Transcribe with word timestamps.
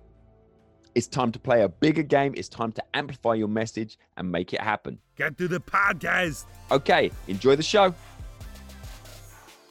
It's 0.94 1.08
time 1.08 1.32
to 1.32 1.40
play 1.40 1.62
a 1.62 1.70
bigger 1.70 2.04
game. 2.04 2.34
It's 2.36 2.50
time 2.50 2.74
to 2.74 2.84
amplify 2.94 3.36
your 3.36 3.48
message 3.48 3.98
and 4.18 4.30
make 4.30 4.54
it 4.54 4.60
happen. 4.60 5.00
Get 5.16 5.38
to 5.38 5.48
the 5.48 5.60
podcast. 5.60 6.46
Okay, 6.70 7.12
enjoy 7.28 7.56
the 7.56 7.64
show. 7.64 7.94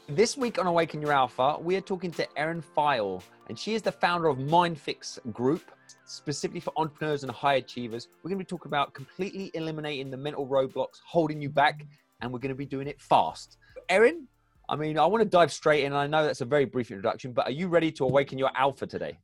This 0.08 0.36
week 0.36 0.58
on 0.58 0.66
Awaken 0.66 1.02
Your 1.02 1.12
Alpha, 1.12 1.56
we 1.60 1.76
are 1.76 1.80
talking 1.80 2.10
to 2.12 2.26
Erin 2.38 2.64
Pheil, 2.76 3.22
and 3.50 3.58
she 3.58 3.74
is 3.74 3.82
the 3.82 3.90
founder 3.90 4.28
of 4.28 4.38
MindFix 4.38 5.18
Group, 5.32 5.72
specifically 6.04 6.60
for 6.60 6.72
entrepreneurs 6.76 7.24
and 7.24 7.32
high 7.32 7.54
achievers. 7.54 8.06
We're 8.22 8.28
going 8.28 8.38
to 8.38 8.44
be 8.44 8.48
talking 8.48 8.70
about 8.70 8.94
completely 8.94 9.50
eliminating 9.54 10.08
the 10.08 10.16
mental 10.16 10.46
roadblocks 10.46 11.00
holding 11.04 11.42
you 11.42 11.48
back, 11.48 11.84
and 12.20 12.32
we're 12.32 12.38
going 12.38 12.50
to 12.50 12.54
be 12.54 12.64
doing 12.64 12.86
it 12.86 13.00
fast. 13.00 13.58
Erin, 13.88 14.28
I 14.68 14.76
mean, 14.76 15.00
I 15.00 15.06
want 15.06 15.22
to 15.24 15.28
dive 15.28 15.52
straight 15.52 15.82
in. 15.82 15.92
I 15.92 16.06
know 16.06 16.24
that's 16.24 16.42
a 16.42 16.44
very 16.44 16.64
brief 16.64 16.92
introduction, 16.92 17.32
but 17.32 17.48
are 17.48 17.50
you 17.50 17.66
ready 17.66 17.90
to 17.90 18.04
awaken 18.04 18.38
your 18.38 18.52
alpha 18.54 18.86
today? 18.86 19.18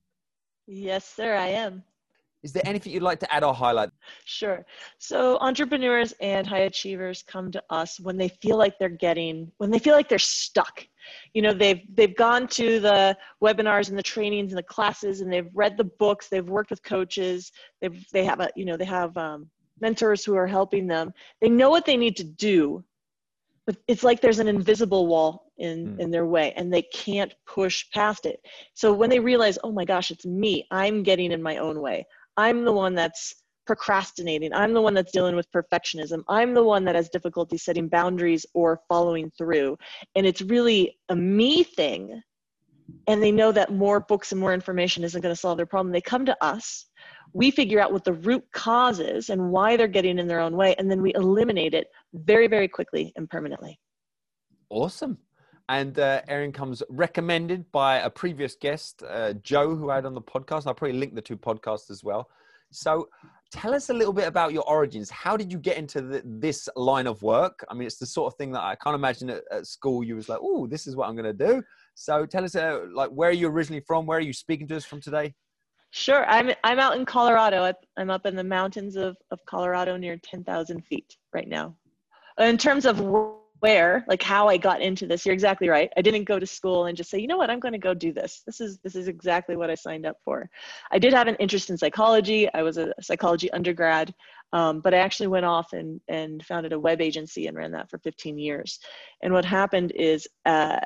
Yes, 0.66 1.04
sir, 1.04 1.36
I 1.36 1.46
am. 1.46 1.84
Is 2.42 2.52
there 2.52 2.62
anything 2.64 2.92
you'd 2.92 3.02
like 3.02 3.18
to 3.20 3.34
add 3.34 3.42
or 3.42 3.54
highlight? 3.54 3.90
Sure. 4.24 4.64
So 4.98 5.38
entrepreneurs 5.40 6.14
and 6.20 6.46
high 6.46 6.60
achievers 6.60 7.22
come 7.22 7.50
to 7.50 7.62
us 7.70 7.98
when 7.98 8.16
they 8.16 8.28
feel 8.28 8.56
like 8.56 8.78
they're 8.78 8.88
getting 8.88 9.50
when 9.56 9.70
they 9.70 9.78
feel 9.78 9.94
like 9.94 10.08
they're 10.08 10.18
stuck. 10.18 10.86
You 11.34 11.42
know, 11.42 11.52
they've 11.52 11.82
they've 11.94 12.16
gone 12.16 12.46
to 12.48 12.78
the 12.78 13.16
webinars 13.42 13.88
and 13.88 13.98
the 13.98 14.02
trainings 14.02 14.52
and 14.52 14.58
the 14.58 14.62
classes 14.62 15.22
and 15.22 15.32
they've 15.32 15.50
read 15.54 15.76
the 15.76 15.90
books, 15.98 16.28
they've 16.28 16.48
worked 16.48 16.70
with 16.70 16.82
coaches, 16.82 17.52
they've 17.80 18.06
they 18.12 18.24
have 18.24 18.40
a 18.40 18.50
you 18.54 18.64
know, 18.64 18.76
they 18.76 18.84
have 18.84 19.16
um, 19.16 19.50
mentors 19.80 20.24
who 20.24 20.36
are 20.36 20.46
helping 20.46 20.86
them. 20.86 21.12
They 21.40 21.48
know 21.48 21.70
what 21.70 21.84
they 21.84 21.96
need 21.96 22.16
to 22.18 22.24
do, 22.24 22.84
but 23.66 23.76
it's 23.88 24.04
like 24.04 24.20
there's 24.20 24.38
an 24.38 24.48
invisible 24.48 25.06
wall 25.06 25.52
in 25.58 25.96
mm. 25.96 26.00
in 26.00 26.10
their 26.10 26.26
way 26.26 26.52
and 26.56 26.72
they 26.72 26.82
can't 26.82 27.34
push 27.46 27.90
past 27.90 28.26
it. 28.26 28.40
So 28.74 28.92
when 28.92 29.10
they 29.10 29.20
realize, 29.20 29.58
"Oh 29.64 29.72
my 29.72 29.84
gosh, 29.84 30.10
it's 30.10 30.26
me. 30.26 30.66
I'm 30.70 31.02
getting 31.02 31.32
in 31.32 31.42
my 31.42 31.56
own 31.56 31.80
way. 31.80 32.06
I'm 32.36 32.64
the 32.64 32.72
one 32.72 32.94
that's 32.94 33.34
procrastinating. 33.66 34.52
I'm 34.52 34.72
the 34.72 34.80
one 34.80 34.94
that's 34.94 35.12
dealing 35.12 35.36
with 35.36 35.50
perfectionism. 35.50 36.22
I'm 36.28 36.54
the 36.54 36.62
one 36.62 36.84
that 36.84 36.94
has 36.94 37.08
difficulty 37.08 37.58
setting 37.58 37.88
boundaries 37.88 38.46
or 38.54 38.80
following 38.88 39.30
through. 39.36 39.76
And 40.14 40.24
it's 40.24 40.40
really 40.40 40.98
a 41.08 41.16
me 41.16 41.64
thing. 41.64 42.22
And 43.08 43.20
they 43.20 43.32
know 43.32 43.50
that 43.50 43.72
more 43.72 44.00
books 44.00 44.30
and 44.30 44.40
more 44.40 44.54
information 44.54 45.02
isn't 45.02 45.20
going 45.20 45.34
to 45.34 45.40
solve 45.40 45.56
their 45.56 45.66
problem. 45.66 45.92
They 45.92 46.00
come 46.00 46.24
to 46.26 46.36
us. 46.40 46.86
We 47.32 47.50
figure 47.50 47.80
out 47.80 47.92
what 47.92 48.04
the 48.04 48.12
root 48.12 48.44
cause 48.52 49.00
is 49.00 49.28
and 49.28 49.50
why 49.50 49.76
they're 49.76 49.88
getting 49.88 50.18
in 50.18 50.28
their 50.28 50.40
own 50.40 50.56
way. 50.56 50.76
And 50.78 50.88
then 50.88 51.02
we 51.02 51.12
eliminate 51.14 51.74
it 51.74 51.88
very, 52.14 52.46
very 52.46 52.68
quickly 52.68 53.12
and 53.16 53.28
permanently. 53.28 53.78
Awesome. 54.70 55.18
And 55.68 55.98
uh, 55.98 56.22
Erin 56.28 56.52
comes 56.52 56.82
recommended 56.88 57.70
by 57.72 57.98
a 57.98 58.10
previous 58.10 58.54
guest, 58.54 59.02
uh, 59.08 59.32
Joe, 59.42 59.74
who 59.74 59.90
I 59.90 59.96
had 59.96 60.06
on 60.06 60.14
the 60.14 60.22
podcast. 60.22 60.66
I'll 60.66 60.74
probably 60.74 60.96
link 60.96 61.14
the 61.14 61.20
two 61.20 61.36
podcasts 61.36 61.90
as 61.90 62.04
well. 62.04 62.28
So 62.70 63.08
tell 63.50 63.74
us 63.74 63.90
a 63.90 63.94
little 63.94 64.12
bit 64.12 64.28
about 64.28 64.52
your 64.52 64.62
origins. 64.64 65.10
How 65.10 65.36
did 65.36 65.52
you 65.52 65.58
get 65.58 65.76
into 65.76 66.00
the, 66.00 66.22
this 66.24 66.68
line 66.76 67.06
of 67.06 67.20
work? 67.22 67.64
I 67.68 67.74
mean, 67.74 67.86
it's 67.86 67.98
the 67.98 68.06
sort 68.06 68.32
of 68.32 68.36
thing 68.38 68.52
that 68.52 68.62
I 68.62 68.76
can't 68.76 68.94
imagine 68.94 69.30
at, 69.30 69.42
at 69.50 69.66
school 69.66 70.04
you 70.04 70.14
was 70.14 70.28
like, 70.28 70.38
oh, 70.40 70.66
this 70.66 70.86
is 70.86 70.94
what 70.94 71.08
I'm 71.08 71.16
going 71.16 71.36
to 71.36 71.46
do. 71.46 71.62
So 71.94 72.26
tell 72.26 72.44
us, 72.44 72.54
uh, 72.54 72.80
like, 72.92 73.10
where 73.10 73.30
are 73.30 73.32
you 73.32 73.48
originally 73.48 73.82
from? 73.86 74.06
Where 74.06 74.18
are 74.18 74.22
you 74.22 74.32
speaking 74.32 74.68
to 74.68 74.76
us 74.76 74.84
from 74.84 75.00
today? 75.00 75.34
Sure. 75.90 76.26
I'm, 76.26 76.50
I'm 76.62 76.78
out 76.78 76.96
in 76.96 77.06
Colorado. 77.06 77.72
I'm 77.96 78.10
up 78.10 78.26
in 78.26 78.36
the 78.36 78.44
mountains 78.44 78.96
of, 78.96 79.16
of 79.30 79.40
Colorado 79.46 79.96
near 79.96 80.16
10,000 80.18 80.82
feet 80.82 81.16
right 81.32 81.48
now. 81.48 81.74
In 82.38 82.58
terms 82.58 82.84
of 82.84 83.00
where 83.60 84.04
like 84.08 84.22
how 84.22 84.48
i 84.48 84.56
got 84.56 84.80
into 84.80 85.06
this. 85.06 85.24
You're 85.24 85.32
exactly 85.32 85.68
right. 85.68 85.90
I 85.96 86.02
didn't 86.02 86.24
go 86.24 86.38
to 86.38 86.46
school 86.46 86.86
and 86.86 86.96
just 86.96 87.10
say 87.10 87.18
you 87.18 87.26
know 87.26 87.38
what? 87.38 87.50
I'm 87.50 87.60
going 87.60 87.72
to 87.72 87.78
go 87.78 87.94
do 87.94 88.12
this. 88.12 88.42
This 88.46 88.60
is 88.60 88.78
this 88.78 88.94
is 88.94 89.08
exactly 89.08 89.56
what 89.56 89.70
i 89.70 89.74
signed 89.74 90.06
up 90.06 90.16
for. 90.24 90.48
I 90.90 90.98
did 90.98 91.12
have 91.12 91.28
an 91.28 91.36
interest 91.36 91.70
in 91.70 91.78
psychology. 91.78 92.52
I 92.54 92.62
was 92.62 92.78
a 92.78 92.92
psychology 93.00 93.50
undergrad 93.52 94.14
um, 94.52 94.80
but 94.80 94.94
i 94.94 94.98
actually 94.98 95.26
went 95.26 95.44
off 95.44 95.72
and 95.72 96.00
and 96.08 96.44
founded 96.44 96.72
a 96.72 96.78
web 96.78 97.00
agency 97.00 97.46
and 97.46 97.56
ran 97.56 97.72
that 97.72 97.90
for 97.90 97.98
15 97.98 98.38
years. 98.38 98.78
And 99.22 99.32
what 99.32 99.44
happened 99.44 99.92
is 99.92 100.26
uh, 100.44 100.78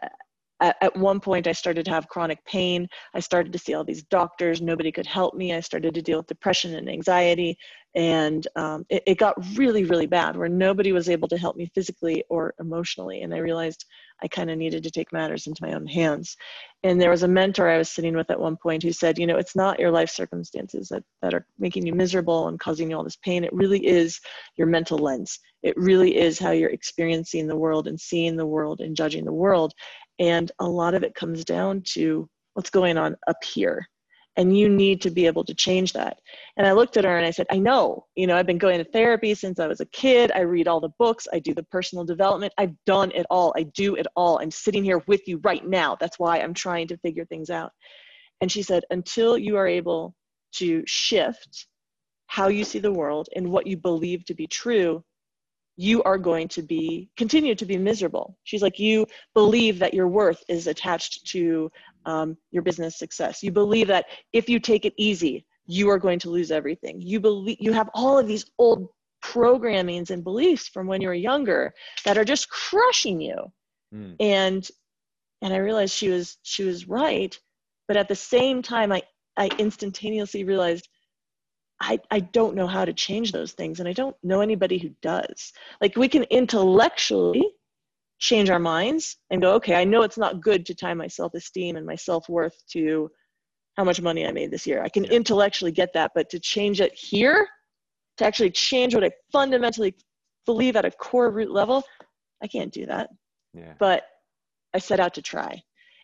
at, 0.61 0.77
at 0.81 0.97
one 0.97 1.21
point 1.21 1.47
i 1.47 1.53
started 1.53 1.85
to 1.85 1.91
have 1.91 2.09
chronic 2.09 2.45
pain. 2.45 2.89
I 3.15 3.21
started 3.21 3.53
to 3.53 3.59
see 3.59 3.75
all 3.75 3.85
these 3.85 4.03
doctors. 4.05 4.61
Nobody 4.61 4.93
could 4.93 5.07
help 5.07 5.35
me. 5.35 5.55
I 5.55 5.61
started 5.61 5.95
to 5.95 6.03
deal 6.03 6.19
with 6.19 6.27
depression 6.27 6.75
and 6.75 6.89
anxiety 6.89 7.57
and 7.95 8.47
um, 8.57 8.87
it, 8.89 9.03
it, 9.07 9.19
got 9.19 9.35
really 9.57 9.85
really 9.85 10.07
bad 10.07 10.37
where 10.37 10.49
nobody 10.49 10.93
was 10.93 11.09
able 11.09 11.27
to 11.27 11.37
help 11.37 11.57
me 11.57 11.71
physically 11.75 12.23
or 12.31 12.55
emotionally 12.61 13.23
and 13.23 13.35
i 13.35 13.39
realized 13.39 13.85
i 14.23 14.29
kind 14.29 14.51
of 14.51 14.59
needed 14.59 14.83
to 14.83 14.91
take 14.91 15.13
matters 15.13 15.47
into 15.47 15.65
my 15.65 15.73
own 15.73 15.87
hands. 15.87 16.37
And 16.83 17.01
there 17.01 17.11
was 17.11 17.25
a 17.25 17.29
mentor 17.29 17.69
i 17.69 17.79
was 17.79 17.91
sitting 17.91 18.17
with 18.17 18.31
at 18.31 18.41
one 18.41 18.57
point 18.57 18.83
who 18.83 18.93
said 18.93 19.19
you 19.19 19.27
know 19.27 19.37
it's 19.37 19.57
not 19.57 19.81
your 19.81 19.91
life 19.91 20.11
circumstances 20.11 20.89
that, 20.89 21.03
that 21.23 21.35
are 21.35 21.47
making 21.59 21.87
you 21.87 21.95
miserable 21.95 22.49
and 22.49 22.61
causing 22.61 22.91
you 22.91 22.97
all 22.97 23.05
this 23.05 23.17
pain. 23.17 23.45
It 23.45 23.53
really 23.53 23.85
is 23.85 24.21
your 24.57 24.67
mental 24.67 24.99
lens. 24.99 25.39
It 25.63 25.77
really 25.77 26.17
is 26.17 26.39
how 26.39 26.53
you're 26.53 26.71
experiencing 26.71 27.47
the 27.47 27.57
world 27.57 27.89
and 27.89 28.01
seeing 28.01 28.37
the 28.37 28.47
world 28.47 28.81
and 28.81 28.97
judging 28.97 29.25
the 29.25 29.33
world. 29.33 29.73
And 30.19 30.51
a 30.59 30.69
lot 30.69 30.95
of 30.95 31.03
it 31.03 31.15
comes 31.15 31.45
down 31.45 31.83
to 31.95 32.29
what's 32.55 32.71
going 32.71 32.99
on 32.99 33.17
up 33.27 33.43
here 33.43 33.87
and 34.37 34.57
you 34.57 34.69
need 34.69 35.03
to 35.03 35.11
be 35.11 35.27
able 35.27 35.45
to 35.45 35.55
change 35.55 35.93
that. 35.93 36.19
And 36.57 36.67
i 36.67 36.73
looked 36.73 36.97
at 36.97 37.05
her 37.05 37.17
and 37.17 37.27
i 37.27 37.31
said 37.31 37.47
i 37.51 37.59
know 37.59 38.07
you 38.15 38.27
know 38.27 38.37
i've 38.37 38.47
been 38.47 38.59
going 38.59 38.79
to 38.79 38.85
therapy 38.85 39.35
since 39.35 39.59
i 39.59 39.67
was 39.67 39.81
a 39.81 39.87
kid. 39.87 40.33
I 40.33 40.41
read 40.41 40.69
all 40.69 40.81
the 40.81 40.95
books. 40.99 41.27
I 41.33 41.39
do 41.39 41.55
the 41.55 41.65
personal 41.65 42.05
development. 42.05 42.53
I've 42.59 42.75
done 42.87 43.11
it 43.13 43.27
all. 43.31 43.53
I 43.57 43.65
do 43.65 43.97
it 43.97 44.07
all. 44.17 44.39
I'm 44.41 44.51
sitting 44.51 44.85
here 44.85 45.03
with 45.07 45.27
you 45.27 45.39
right 45.43 45.67
now. 45.67 45.97
That's 45.99 46.19
why 46.19 46.41
i'm 46.41 46.55
trying 46.55 46.89
to 46.89 46.97
figure 46.99 47.25
things 47.25 47.51
out. 47.51 47.73
And 48.41 48.51
she 48.51 48.63
said 48.63 48.85
until 48.91 49.37
you 49.37 49.57
are 49.57 49.67
able 49.67 50.15
to 50.55 50.83
shift 50.87 51.67
how 52.27 52.49
you 52.49 52.65
see 52.65 52.79
the 52.79 52.93
world 52.93 53.29
and 53.35 53.51
what 53.51 53.67
you 53.67 53.77
believe 53.77 54.25
to 54.25 54.35
be 54.35 54.47
true 54.47 55.05
you 55.81 56.03
are 56.03 56.19
going 56.19 56.47
to 56.47 56.61
be 56.61 57.09
continue 57.17 57.55
to 57.55 57.65
be 57.65 57.79
miserable. 57.79 58.37
She's 58.45 58.61
like 58.61 58.79
you 58.79 59.07
believe 59.33 59.79
that 59.79 59.95
your 59.95 60.09
worth 60.09 60.45
is 60.47 60.67
attached 60.67 61.27
to 61.29 61.71
um, 62.07 62.37
your 62.51 62.63
business 62.63 62.99
success. 62.99 63.43
You 63.43 63.53
believe 63.53 63.89
that 63.89 64.07
if 64.33 64.49
you 64.49 64.59
take 64.61 64.85
it 64.85 64.95
easy 64.97 65.45
you 65.71 65.89
are 65.89 65.99
going 65.99 66.19
to 66.19 66.31
lose 66.31 66.51
everything. 66.51 67.01
You 67.01 67.21
believe 67.21 67.59
you 67.61 67.73
have 67.73 67.89
all 67.95 68.19
of 68.19 68.27
these 68.27 68.45
old 68.59 68.89
programmings 69.23 70.11
and 70.11 70.25
beliefs 70.25 70.67
from 70.67 70.89
when 70.89 71.01
you 71.01 71.07
were 71.09 71.15
younger 71.15 71.73
that 72.05 72.19
are 72.19 72.25
just 72.25 72.51
crushing 72.51 73.21
you. 73.21 73.37
Mm. 73.93 74.15
and 74.21 74.71
and 75.43 75.53
i 75.53 75.57
realized 75.57 75.93
she 75.93 76.11
was 76.11 76.39
she 76.43 76.63
was 76.63 76.87
right 76.87 77.37
but 77.89 77.97
at 77.97 78.07
the 78.07 78.15
same 78.15 78.63
time 78.63 78.93
i 78.93 79.03
i 79.37 79.49
instantaneously 79.59 80.45
realized 80.45 80.89
I, 81.81 81.99
I 82.09 82.21
don't 82.21 82.55
know 82.55 82.69
how 82.69 82.85
to 82.85 82.93
change 82.93 83.33
those 83.33 83.51
things 83.51 83.81
and 83.81 83.89
i 83.89 83.93
don't 83.93 84.15
know 84.23 84.43
anybody 84.43 84.79
who 84.79 84.91
does. 85.03 85.53
Like 85.81 85.97
we 85.97 86.09
can 86.09 86.23
intellectually 86.25 87.45
change 88.21 88.51
our 88.51 88.59
minds 88.59 89.17
and 89.31 89.43
go 89.43 89.55
okay 89.55 89.75
i 89.75 89.85
know 89.85 90.03
it's 90.03 90.19
not 90.19 90.41
good 90.41 90.65
to 90.67 90.75
tie 90.75 90.95
my 90.95 91.07
self-esteem 91.07 91.77
and 91.77 91.87
my 91.87 91.97
self-worth 91.97 92.63
to 92.71 93.11
how 93.77 93.85
much 93.85 94.01
money 94.01 94.27
i 94.27 94.33
made 94.33 94.51
this 94.51 94.67
year 94.67 94.83
i 94.83 94.89
can 94.89 95.05
yeah. 95.05 95.11
intellectually 95.11 95.73
get 95.73 95.93
that 95.93 96.13
but 96.15 96.29
to 96.31 96.39
change 96.39 96.81
it 96.81 96.93
here 96.95 97.49
to 98.19 98.27
actually 98.27 98.51
change 98.51 98.95
what 98.95 99.05
i 99.05 99.11
fundamentally 99.33 99.95
believe 100.47 100.77
at 100.77 100.85
a 100.85 100.91
core 100.91 101.31
root 101.31 101.51
level, 101.51 101.85
I 102.43 102.47
can't 102.47 102.73
do 102.73 102.87
that. 102.87 103.11
Yeah. 103.55 103.75
But 103.79 104.05
I 104.75 104.79
set 104.79 105.01
out 105.01 105.15
to 105.15 105.23
try. 105.23 105.63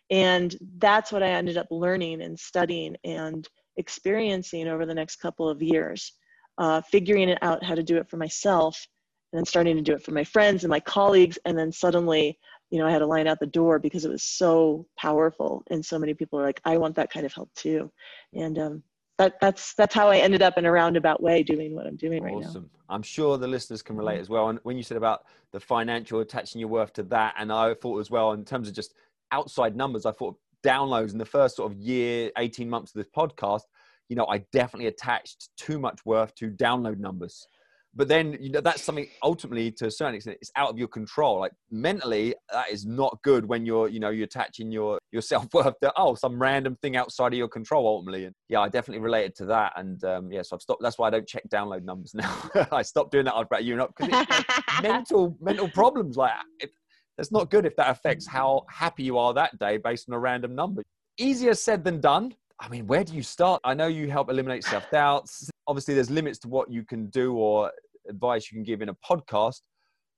And 0.09 0.55
that's 0.77 1.11
what 1.11 1.23
I 1.23 1.27
ended 1.27 1.57
up 1.57 1.67
learning 1.69 2.21
and 2.21 2.39
studying 2.39 2.95
and 3.03 3.47
experiencing 3.75 4.67
over 4.67 4.85
the 4.85 4.93
next 4.93 5.17
couple 5.17 5.49
of 5.49 5.61
years, 5.61 6.13
uh, 6.57 6.81
figuring 6.81 7.29
it 7.29 7.37
out 7.41 7.63
how 7.63 7.75
to 7.75 7.83
do 7.83 7.97
it 7.97 8.09
for 8.09 8.15
myself 8.17 8.87
and 9.31 9.39
then 9.39 9.45
starting 9.45 9.75
to 9.75 9.81
do 9.81 9.93
it 9.93 10.03
for 10.03 10.11
my 10.11 10.23
friends 10.23 10.63
and 10.63 10.71
my 10.71 10.79
colleagues. 10.79 11.37
And 11.45 11.57
then 11.57 11.71
suddenly, 11.71 12.37
you 12.69 12.79
know, 12.79 12.87
I 12.87 12.91
had 12.91 13.01
a 13.01 13.07
line 13.07 13.27
out 13.27 13.39
the 13.39 13.45
door 13.45 13.79
because 13.79 14.05
it 14.05 14.11
was 14.11 14.23
so 14.23 14.85
powerful. 14.97 15.63
And 15.69 15.85
so 15.85 15.99
many 15.99 16.13
people 16.13 16.39
are 16.39 16.43
like, 16.43 16.61
I 16.65 16.77
want 16.77 16.95
that 16.95 17.11
kind 17.11 17.25
of 17.25 17.33
help 17.33 17.53
too. 17.53 17.91
And 18.33 18.57
um, 18.57 18.83
that, 19.17 19.39
that's, 19.41 19.73
that's 19.73 19.93
how 19.93 20.09
I 20.09 20.17
ended 20.17 20.41
up 20.41 20.57
in 20.57 20.65
a 20.65 20.71
roundabout 20.71 21.21
way 21.21 21.43
doing 21.43 21.75
what 21.75 21.87
I'm 21.87 21.97
doing 21.97 22.23
right 22.23 22.37
now. 22.37 22.47
Awesome. 22.47 22.69
I'm 22.89 23.03
sure 23.03 23.37
the 23.37 23.47
listeners 23.47 23.81
can 23.81 23.97
relate 23.97 24.13
Mm-hmm. 24.13 24.21
as 24.21 24.29
well. 24.29 24.49
And 24.49 24.59
when 24.63 24.77
you 24.77 24.83
said 24.83 24.97
about 24.97 25.25
the 25.51 25.59
financial 25.59 26.21
attaching 26.21 26.59
your 26.59 26.69
worth 26.69 26.93
to 26.93 27.03
that, 27.03 27.35
and 27.37 27.51
I 27.51 27.73
thought 27.73 27.99
as 27.99 28.09
well 28.09 28.31
in 28.31 28.45
terms 28.45 28.69
of 28.69 28.73
just 28.73 28.93
outside 29.31 29.75
numbers, 29.75 30.05
I 30.05 30.11
thought 30.11 30.37
downloads 30.63 31.11
in 31.11 31.17
the 31.17 31.25
first 31.25 31.57
sort 31.57 31.71
of 31.71 31.77
year, 31.77 32.31
18 32.37 32.69
months 32.69 32.91
of 32.91 32.99
this 32.99 33.11
podcast, 33.15 33.63
you 34.09 34.15
know, 34.15 34.25
I 34.27 34.39
definitely 34.53 34.87
attached 34.87 35.49
too 35.57 35.79
much 35.79 36.05
worth 36.05 36.33
to 36.35 36.49
download 36.49 36.97
numbers. 36.97 37.47
But 37.95 38.07
then, 38.07 38.37
you 38.39 38.51
know, 38.51 38.61
that's 38.61 38.83
something 38.83 39.07
ultimately 39.23 39.71
to 39.71 39.87
a 39.87 39.91
certain 39.91 40.15
extent, 40.15 40.37
it's 40.39 40.51
out 40.55 40.69
of 40.69 40.77
your 40.77 40.87
control. 40.87 41.39
Like 41.39 41.51
mentally, 41.71 42.35
that 42.51 42.69
is 42.69 42.85
not 42.85 43.17
good 43.23 43.45
when 43.45 43.65
you're, 43.65 43.87
you 43.87 43.99
know, 43.99 44.09
you're 44.09 44.25
attaching 44.25 44.71
your, 44.71 44.99
your 45.11 45.21
self 45.33 45.51
worth 45.53 45.79
to, 45.81 45.91
oh, 45.97 46.15
some 46.15 46.39
random 46.39 46.77
thing 46.81 46.95
outside 46.95 47.33
of 47.33 47.37
your 47.37 47.47
control 47.47 47.87
ultimately. 47.87 48.25
And 48.25 48.35
yeah, 48.49 48.59
I 48.59 48.69
definitely 48.69 49.03
related 49.03 49.35
to 49.37 49.45
that. 49.47 49.73
And 49.77 50.03
um, 50.03 50.31
yeah, 50.31 50.43
so 50.43 50.55
I've 50.55 50.61
stopped. 50.61 50.81
That's 50.81 50.99
why 50.99 51.07
I 51.07 51.09
don't 51.11 51.27
check 51.27 51.43
download 51.49 51.83
numbers 51.83 52.11
now. 52.15 52.49
I 52.71 52.83
stopped 52.83 53.11
doing 53.11 53.25
that 53.25 53.33
after 53.33 53.47
about 53.47 53.61
a 53.61 53.63
year 53.63 53.75
and 53.75 53.81
up 53.81 53.93
because 53.97 54.13
it's 54.13 54.47
like 54.69 54.83
mental, 54.83 55.35
mental 55.41 55.69
problems. 55.69 56.17
Like 56.17 56.33
it, 56.59 56.69
that's 57.17 57.31
not 57.31 57.49
good 57.49 57.65
if 57.65 57.75
that 57.77 57.89
affects 57.89 58.27
how 58.27 58.63
happy 58.69 59.03
you 59.03 59.17
are 59.17 59.33
that 59.33 59.57
day 59.57 59.77
based 59.77 60.07
on 60.07 60.13
a 60.13 60.19
random 60.19 60.53
number. 60.53 60.83
Easier 61.17 61.55
said 61.55 61.83
than 61.83 61.99
done. 61.99 62.35
I 62.59 62.69
mean, 62.69 62.87
where 62.87 63.03
do 63.03 63.13
you 63.13 63.23
start? 63.23 63.61
I 63.63 63.73
know 63.73 63.87
you 63.87 64.09
help 64.09 64.29
eliminate 64.29 64.63
self 64.63 64.89
doubts. 64.91 65.49
Obviously, 65.67 65.93
there's 65.93 66.09
limits 66.09 66.39
to 66.39 66.47
what 66.47 66.71
you 66.71 66.83
can 66.83 67.07
do 67.07 67.35
or 67.35 67.71
advice 68.09 68.51
you 68.51 68.55
can 68.55 68.63
give 68.63 68.81
in 68.81 68.89
a 68.89 68.95
podcast. 68.95 69.61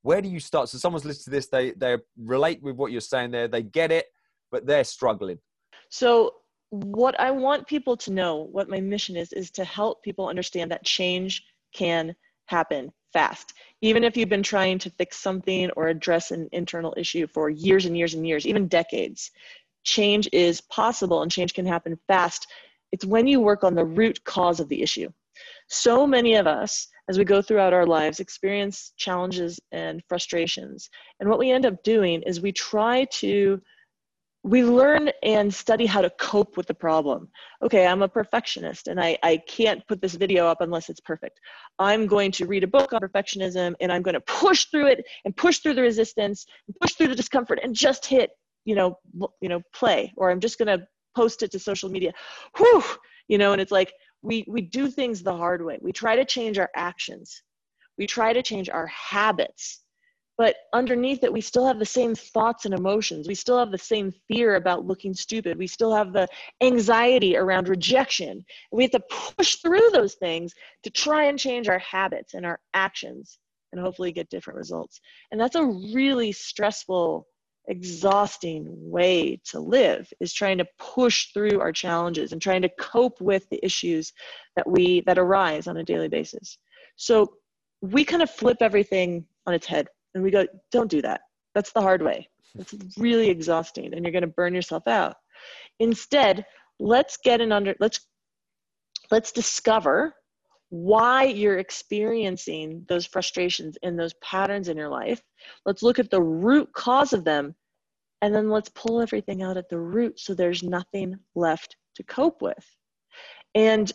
Where 0.03 0.21
do 0.21 0.29
you 0.29 0.39
start? 0.39 0.69
So, 0.69 0.77
someone's 0.77 1.05
listening 1.05 1.25
to 1.25 1.29
this, 1.31 1.47
they 1.47 1.71
they 1.71 1.97
relate 2.17 2.61
with 2.61 2.75
what 2.75 2.91
you're 2.91 3.01
saying 3.01 3.31
there, 3.31 3.47
they 3.47 3.63
get 3.63 3.91
it, 3.91 4.05
but 4.51 4.65
they're 4.65 4.83
struggling. 4.83 5.39
So, 5.89 6.35
what 6.69 7.19
I 7.19 7.31
want 7.31 7.67
people 7.67 7.97
to 7.97 8.11
know, 8.11 8.47
what 8.51 8.69
my 8.69 8.79
mission 8.79 9.15
is, 9.15 9.33
is 9.33 9.49
to 9.51 9.63
help 9.63 10.03
people 10.03 10.27
understand 10.27 10.71
that 10.71 10.85
change 10.85 11.43
can 11.73 12.15
happen 12.45 12.91
fast. 13.13 13.53
Even 13.81 14.03
if 14.03 14.15
you've 14.15 14.29
been 14.29 14.43
trying 14.43 14.79
to 14.79 14.89
fix 14.91 15.17
something 15.17 15.69
or 15.75 15.87
address 15.87 16.31
an 16.31 16.49
internal 16.51 16.93
issue 16.97 17.27
for 17.27 17.49
years 17.49 17.85
and 17.85 17.97
years 17.97 18.13
and 18.13 18.27
years, 18.27 18.45
even 18.45 18.67
decades, 18.67 19.31
change 19.83 20.27
is 20.31 20.61
possible 20.61 21.21
and 21.21 21.31
change 21.31 21.53
can 21.53 21.65
happen 21.65 21.97
fast. 22.07 22.47
It's 22.91 23.05
when 23.05 23.27
you 23.27 23.39
work 23.39 23.63
on 23.63 23.75
the 23.75 23.85
root 23.85 24.23
cause 24.23 24.59
of 24.59 24.69
the 24.69 24.81
issue. 24.81 25.09
So 25.69 26.05
many 26.07 26.35
of 26.35 26.47
us, 26.47 26.87
as 27.09 27.17
we 27.17 27.23
go 27.23 27.41
throughout 27.41 27.73
our 27.73 27.85
lives, 27.85 28.19
experience 28.19 28.93
challenges 28.97 29.59
and 29.71 30.01
frustrations. 30.09 30.89
And 31.19 31.29
what 31.29 31.39
we 31.39 31.51
end 31.51 31.65
up 31.65 31.83
doing 31.83 32.23
is 32.23 32.41
we 32.41 32.51
try 32.51 33.05
to 33.11 33.61
we 34.43 34.63
learn 34.63 35.11
and 35.21 35.53
study 35.53 35.85
how 35.85 36.01
to 36.01 36.09
cope 36.11 36.55
with 36.55 36.65
the 36.65 36.73
problem. 36.73 37.27
Okay, 37.61 37.85
I'm 37.85 38.01
a 38.01 38.07
perfectionist 38.07 38.87
and 38.87 38.99
I, 38.99 39.17
I 39.21 39.37
can't 39.47 39.85
put 39.85 40.01
this 40.01 40.15
video 40.15 40.47
up 40.47 40.61
unless 40.61 40.89
it's 40.89 41.01
perfect. 41.01 41.41
I'm 41.77 42.07
going 42.07 42.31
to 42.33 42.45
read 42.45 42.63
a 42.63 42.67
book 42.67 42.93
on 42.93 43.01
perfectionism 43.01 43.75
and 43.81 43.91
I'm 43.91 44.01
going 44.01 44.13
to 44.13 44.21
push 44.21 44.65
through 44.65 44.87
it 44.87 45.05
and 45.25 45.35
push 45.35 45.59
through 45.59 45.73
the 45.73 45.81
resistance 45.81 46.45
and 46.67 46.75
push 46.79 46.93
through 46.93 47.09
the 47.09 47.15
discomfort 47.15 47.59
and 47.61 47.75
just 47.75 48.05
hit, 48.05 48.31
you 48.63 48.75
know, 48.75 48.97
you 49.41 49.49
know, 49.49 49.61
play. 49.73 50.13
Or 50.15 50.31
I'm 50.31 50.39
just 50.39 50.57
going 50.57 50.79
to 50.79 50.87
post 51.17 51.43
it 51.43 51.51
to 51.51 51.59
social 51.59 51.89
media. 51.89 52.13
Whew, 52.57 52.83
you 53.27 53.37
know, 53.37 53.51
and 53.51 53.61
it's 53.61 53.73
like 53.73 53.91
we 54.21 54.45
we 54.47 54.61
do 54.61 54.89
things 54.89 55.23
the 55.23 55.35
hard 55.35 55.63
way. 55.63 55.77
We 55.81 55.91
try 55.91 56.15
to 56.15 56.25
change 56.25 56.59
our 56.59 56.69
actions. 56.75 57.41
We 57.97 58.07
try 58.07 58.33
to 58.33 58.41
change 58.43 58.69
our 58.69 58.87
habits. 58.87 59.81
But 60.37 60.55
underneath 60.73 61.23
it 61.25 61.33
we 61.33 61.41
still 61.41 61.67
have 61.67 61.79
the 61.79 61.85
same 61.85 62.15
thoughts 62.15 62.65
and 62.65 62.73
emotions. 62.73 63.27
We 63.27 63.35
still 63.35 63.59
have 63.59 63.71
the 63.71 63.77
same 63.77 64.13
fear 64.27 64.55
about 64.55 64.85
looking 64.85 65.13
stupid. 65.13 65.57
We 65.57 65.67
still 65.67 65.93
have 65.93 66.13
the 66.13 66.27
anxiety 66.61 67.35
around 67.35 67.67
rejection. 67.67 68.45
We 68.71 68.83
have 68.83 68.91
to 68.91 69.03
push 69.37 69.55
through 69.55 69.89
those 69.91 70.15
things 70.15 70.53
to 70.83 70.89
try 70.89 71.25
and 71.25 71.37
change 71.37 71.67
our 71.67 71.79
habits 71.79 72.33
and 72.35 72.45
our 72.45 72.59
actions 72.73 73.37
and 73.71 73.81
hopefully 73.81 74.11
get 74.11 74.29
different 74.29 74.57
results. 74.57 74.99
And 75.31 75.39
that's 75.39 75.55
a 75.55 75.65
really 75.65 76.31
stressful 76.31 77.27
exhausting 77.69 78.65
way 78.67 79.39
to 79.45 79.59
live 79.59 80.11
is 80.19 80.33
trying 80.33 80.57
to 80.57 80.65
push 80.77 81.31
through 81.33 81.59
our 81.61 81.71
challenges 81.71 82.31
and 82.31 82.41
trying 82.41 82.63
to 82.63 82.69
cope 82.79 83.21
with 83.21 83.47
the 83.49 83.63
issues 83.63 84.11
that 84.55 84.67
we 84.67 85.01
that 85.01 85.19
arise 85.19 85.67
on 85.67 85.77
a 85.77 85.83
daily 85.83 86.09
basis. 86.09 86.57
So 86.95 87.33
we 87.81 88.03
kind 88.03 88.23
of 88.23 88.29
flip 88.29 88.57
everything 88.59 89.25
on 89.45 89.53
its 89.53 89.67
head 89.67 89.87
and 90.13 90.23
we 90.23 90.31
go 90.31 90.45
don't 90.71 90.89
do 90.89 91.01
that. 91.03 91.21
That's 91.53 91.71
the 91.71 91.81
hard 91.81 92.01
way. 92.01 92.27
It's 92.57 92.73
really 92.97 93.29
exhausting 93.29 93.93
and 93.93 94.03
you're 94.03 94.11
going 94.11 94.23
to 94.23 94.27
burn 94.27 94.53
yourself 94.53 94.87
out. 94.87 95.15
Instead 95.79 96.45
let's 96.79 97.17
get 97.23 97.39
an 97.39 97.51
under 97.51 97.75
let's 97.79 97.99
let's 99.11 99.31
discover 99.31 100.13
why 100.69 101.23
you're 101.23 101.57
experiencing 101.57 102.85
those 102.87 103.05
frustrations 103.05 103.77
and 103.83 103.99
those 103.99 104.13
patterns 104.15 104.69
in 104.69 104.77
your 104.77 104.89
life 104.89 105.21
let's 105.65 105.83
look 105.83 105.99
at 105.99 106.11
the 106.11 106.21
root 106.21 106.71
cause 106.73 107.13
of 107.13 107.23
them 107.23 107.55
and 108.21 108.35
then 108.35 108.49
let's 108.49 108.69
pull 108.69 109.01
everything 109.01 109.41
out 109.41 109.57
at 109.57 109.69
the 109.69 109.79
root 109.79 110.19
so 110.19 110.33
there's 110.33 110.63
nothing 110.63 111.15
left 111.35 111.75
to 111.95 112.03
cope 112.03 112.41
with 112.41 112.65
and 113.55 113.91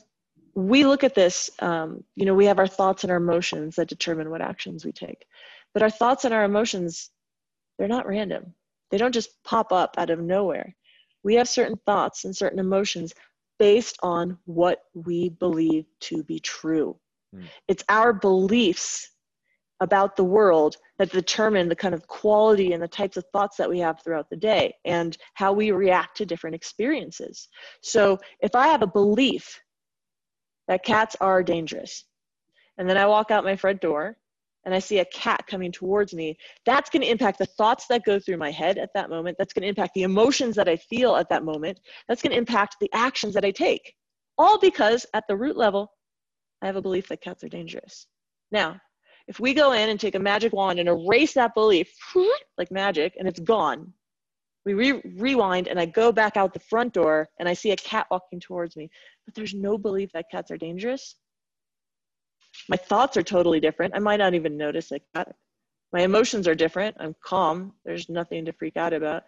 we 0.56 0.84
look 0.84 1.04
at 1.04 1.14
this 1.14 1.50
um, 1.60 2.02
you 2.16 2.26
know 2.26 2.34
we 2.34 2.46
have 2.46 2.58
our 2.58 2.66
thoughts 2.66 3.04
and 3.04 3.10
our 3.10 3.18
emotions 3.18 3.76
that 3.76 3.88
determine 3.88 4.30
what 4.30 4.42
actions 4.42 4.84
we 4.84 4.92
take 4.92 5.26
but 5.74 5.82
our 5.82 5.90
thoughts 5.90 6.24
and 6.24 6.32
our 6.32 6.44
emotions, 6.44 7.10
they're 7.76 7.88
not 7.88 8.06
random. 8.06 8.54
They 8.90 8.96
don't 8.96 9.12
just 9.12 9.42
pop 9.42 9.72
up 9.72 9.96
out 9.98 10.10
of 10.10 10.20
nowhere. 10.20 10.74
We 11.24 11.34
have 11.34 11.48
certain 11.48 11.78
thoughts 11.84 12.24
and 12.24 12.34
certain 12.34 12.60
emotions 12.60 13.12
based 13.58 13.98
on 14.02 14.38
what 14.44 14.80
we 14.94 15.28
believe 15.28 15.86
to 16.00 16.22
be 16.22 16.38
true. 16.40 16.98
Mm. 17.34 17.44
It's 17.68 17.84
our 17.88 18.12
beliefs 18.12 19.10
about 19.80 20.16
the 20.16 20.24
world 20.24 20.76
that 20.98 21.10
determine 21.10 21.68
the 21.68 21.76
kind 21.76 21.94
of 21.94 22.06
quality 22.06 22.72
and 22.72 22.82
the 22.82 22.88
types 22.88 23.16
of 23.16 23.24
thoughts 23.32 23.56
that 23.56 23.68
we 23.68 23.78
have 23.80 24.00
throughout 24.00 24.30
the 24.30 24.36
day 24.36 24.74
and 24.84 25.16
how 25.34 25.52
we 25.52 25.72
react 25.72 26.16
to 26.16 26.26
different 26.26 26.54
experiences. 26.54 27.48
So 27.82 28.18
if 28.40 28.54
I 28.54 28.68
have 28.68 28.82
a 28.82 28.86
belief 28.86 29.60
that 30.68 30.84
cats 30.84 31.16
are 31.20 31.42
dangerous, 31.42 32.04
and 32.78 32.88
then 32.88 32.96
I 32.96 33.06
walk 33.06 33.30
out 33.30 33.44
my 33.44 33.56
front 33.56 33.80
door 33.80 34.16
and 34.64 34.74
I 34.74 34.78
see 34.78 34.98
a 34.98 35.04
cat 35.06 35.46
coming 35.46 35.70
towards 35.70 36.14
me, 36.14 36.36
that's 36.64 36.90
going 36.90 37.02
to 37.02 37.10
impact 37.10 37.38
the 37.38 37.46
thoughts 37.46 37.86
that 37.88 38.04
go 38.04 38.18
through 38.18 38.38
my 38.38 38.50
head 38.50 38.78
at 38.78 38.90
that 38.94 39.10
moment. 39.10 39.36
That's 39.38 39.52
going 39.52 39.62
to 39.62 39.68
impact 39.68 39.94
the 39.94 40.02
emotions 40.02 40.56
that 40.56 40.68
I 40.68 40.76
feel 40.76 41.16
at 41.16 41.28
that 41.28 41.44
moment. 41.44 41.80
That's 42.08 42.22
going 42.22 42.32
to 42.32 42.38
impact 42.38 42.76
the 42.80 42.90
actions 42.92 43.34
that 43.34 43.44
I 43.44 43.50
take. 43.50 43.94
All 44.38 44.58
because 44.58 45.06
at 45.14 45.24
the 45.28 45.36
root 45.36 45.56
level, 45.56 45.92
I 46.62 46.66
have 46.66 46.76
a 46.76 46.82
belief 46.82 47.08
that 47.08 47.20
cats 47.20 47.44
are 47.44 47.48
dangerous. 47.48 48.06
Now, 48.50 48.80
if 49.28 49.38
we 49.38 49.54
go 49.54 49.72
in 49.72 49.88
and 49.88 50.00
take 50.00 50.14
a 50.14 50.20
magic 50.20 50.52
wand 50.52 50.78
and 50.78 50.88
erase 50.88 51.34
that 51.34 51.54
belief 51.54 51.92
like 52.58 52.70
magic 52.70 53.14
and 53.18 53.28
it's 53.28 53.40
gone, 53.40 53.92
we 54.64 54.72
re- 54.72 55.02
rewind 55.16 55.68
and 55.68 55.78
I 55.78 55.86
go 55.86 56.10
back 56.10 56.38
out 56.38 56.54
the 56.54 56.60
front 56.60 56.94
door 56.94 57.28
and 57.38 57.48
I 57.48 57.52
see 57.52 57.72
a 57.72 57.76
cat 57.76 58.06
walking 58.10 58.40
towards 58.40 58.76
me, 58.76 58.90
but 59.26 59.34
there's 59.34 59.54
no 59.54 59.76
belief 59.76 60.10
that 60.12 60.30
cats 60.30 60.50
are 60.50 60.56
dangerous 60.56 61.16
my 62.68 62.76
thoughts 62.76 63.16
are 63.16 63.22
totally 63.22 63.60
different. 63.60 63.94
I 63.94 63.98
might 63.98 64.18
not 64.18 64.34
even 64.34 64.56
notice 64.56 64.92
cat. 65.14 65.34
My 65.92 66.00
emotions 66.00 66.48
are 66.48 66.54
different. 66.54 66.96
I'm 66.98 67.14
calm. 67.24 67.72
There's 67.84 68.08
nothing 68.08 68.44
to 68.46 68.52
freak 68.52 68.76
out 68.76 68.92
about. 68.92 69.24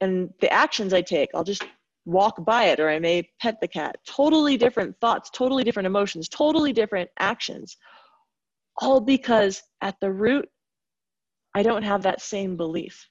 And 0.00 0.30
the 0.40 0.52
actions 0.52 0.92
I 0.92 1.02
take, 1.02 1.30
I'll 1.34 1.44
just 1.44 1.64
walk 2.04 2.44
by 2.44 2.64
it 2.64 2.80
or 2.80 2.88
I 2.88 2.98
may 2.98 3.28
pet 3.40 3.60
the 3.60 3.68
cat. 3.68 3.96
Totally 4.06 4.56
different 4.56 4.96
thoughts, 5.00 5.30
totally 5.30 5.64
different 5.64 5.86
emotions, 5.86 6.28
totally 6.28 6.72
different 6.72 7.10
actions. 7.18 7.76
All 8.78 9.00
because 9.00 9.62
at 9.82 9.96
the 10.00 10.10
root, 10.10 10.48
I 11.54 11.62
don't 11.62 11.82
have 11.82 12.02
that 12.02 12.20
same 12.20 12.56
belief. 12.56 13.08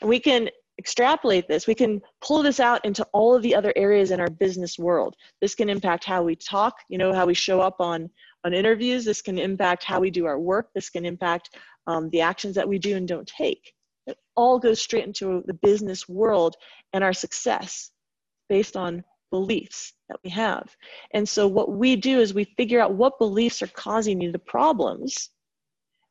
And 0.00 0.08
we 0.08 0.20
can 0.20 0.48
extrapolate 0.78 1.48
this, 1.48 1.66
we 1.66 1.74
can 1.74 2.00
pull 2.20 2.42
this 2.42 2.60
out 2.60 2.84
into 2.84 3.04
all 3.12 3.34
of 3.34 3.42
the 3.42 3.54
other 3.54 3.72
areas 3.74 4.12
in 4.12 4.20
our 4.20 4.30
business 4.30 4.78
world. 4.78 5.16
This 5.40 5.54
can 5.54 5.68
impact 5.68 6.04
how 6.04 6.22
we 6.22 6.36
talk, 6.36 6.74
you 6.88 6.98
know, 6.98 7.12
how 7.12 7.26
we 7.26 7.34
show 7.34 7.60
up 7.60 7.80
on 7.80 8.08
on 8.44 8.54
interviews. 8.54 9.04
This 9.04 9.22
can 9.22 9.38
impact 9.38 9.84
how 9.84 10.00
we 10.00 10.10
do 10.10 10.26
our 10.26 10.38
work. 10.38 10.68
This 10.74 10.90
can 10.90 11.04
impact 11.04 11.56
um, 11.86 12.08
the 12.10 12.20
actions 12.20 12.54
that 12.54 12.68
we 12.68 12.78
do 12.78 12.96
and 12.96 13.06
don't 13.08 13.26
take. 13.26 13.72
It 14.06 14.16
all 14.36 14.58
goes 14.58 14.80
straight 14.80 15.04
into 15.04 15.42
the 15.46 15.54
business 15.54 16.08
world 16.08 16.56
and 16.92 17.04
our 17.04 17.12
success 17.12 17.90
based 18.48 18.76
on 18.76 19.04
beliefs 19.30 19.92
that 20.08 20.18
we 20.24 20.30
have. 20.30 20.74
And 21.12 21.28
so 21.28 21.46
what 21.46 21.70
we 21.70 21.96
do 21.96 22.20
is 22.20 22.32
we 22.32 22.44
figure 22.56 22.80
out 22.80 22.94
what 22.94 23.18
beliefs 23.18 23.60
are 23.62 23.66
causing 23.68 24.20
you 24.20 24.32
the 24.32 24.38
problems 24.38 25.30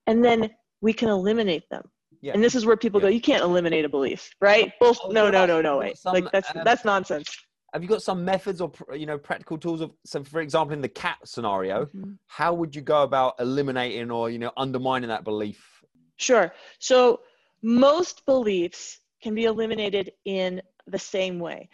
and 0.05 0.24
then 0.24 0.50
we 0.81 0.93
can 0.93 1.10
eliminate 1.10 1.63
them. 1.72 1.84
Yeah. 2.22 2.34
And 2.34 2.43
this 2.43 2.55
is 2.55 2.65
where 2.65 2.77
people 2.77 3.00
Yeah. 3.00 3.07
go, 3.07 3.10
you 3.10 3.22
can't 3.22 3.43
eliminate 3.43 3.86
a 3.86 3.89
belief, 3.89 4.29
right? 4.41 4.72
Well, 4.81 4.96
no, 5.10 5.29
no, 5.29 5.46
no, 5.46 5.62
no, 5.62 5.77
wait. 5.77 5.98
some, 5.98 6.13
like 6.13 6.31
that's 6.31 6.51
that's 6.63 6.86
nonsense. 6.86 7.27
Have 7.74 7.83
you 7.83 7.89
got 7.89 8.01
some 8.01 8.24
methods 8.24 8.62
or 8.62 8.71
you 8.95 9.05
know 9.05 9.17
practical 9.17 9.57
tools 9.57 9.81
of 9.81 9.91
so 10.05 10.24
for 10.24 10.41
example 10.41 10.74
in 10.74 10.81
the 10.81 10.89
cat 10.89 11.17
scenario, 11.25 11.86
Mhm. 11.86 12.17
how 12.27 12.53
would 12.53 12.75
you 12.75 12.81
go 12.81 13.03
about 13.03 13.36
eliminating 13.39 14.09
or 14.12 14.29
you 14.29 14.39
know 14.39 14.51
undermining 14.57 15.09
that 15.09 15.24
belief? 15.24 15.83
Sure. 16.17 16.53
So 16.79 17.21
most 17.62 18.25
beliefs 18.25 19.00
can 19.21 19.36
be 19.36 19.45
eliminated 19.45 20.13
in 20.25 20.62
the 20.88 21.00
same 21.00 21.39
way. 21.39 21.69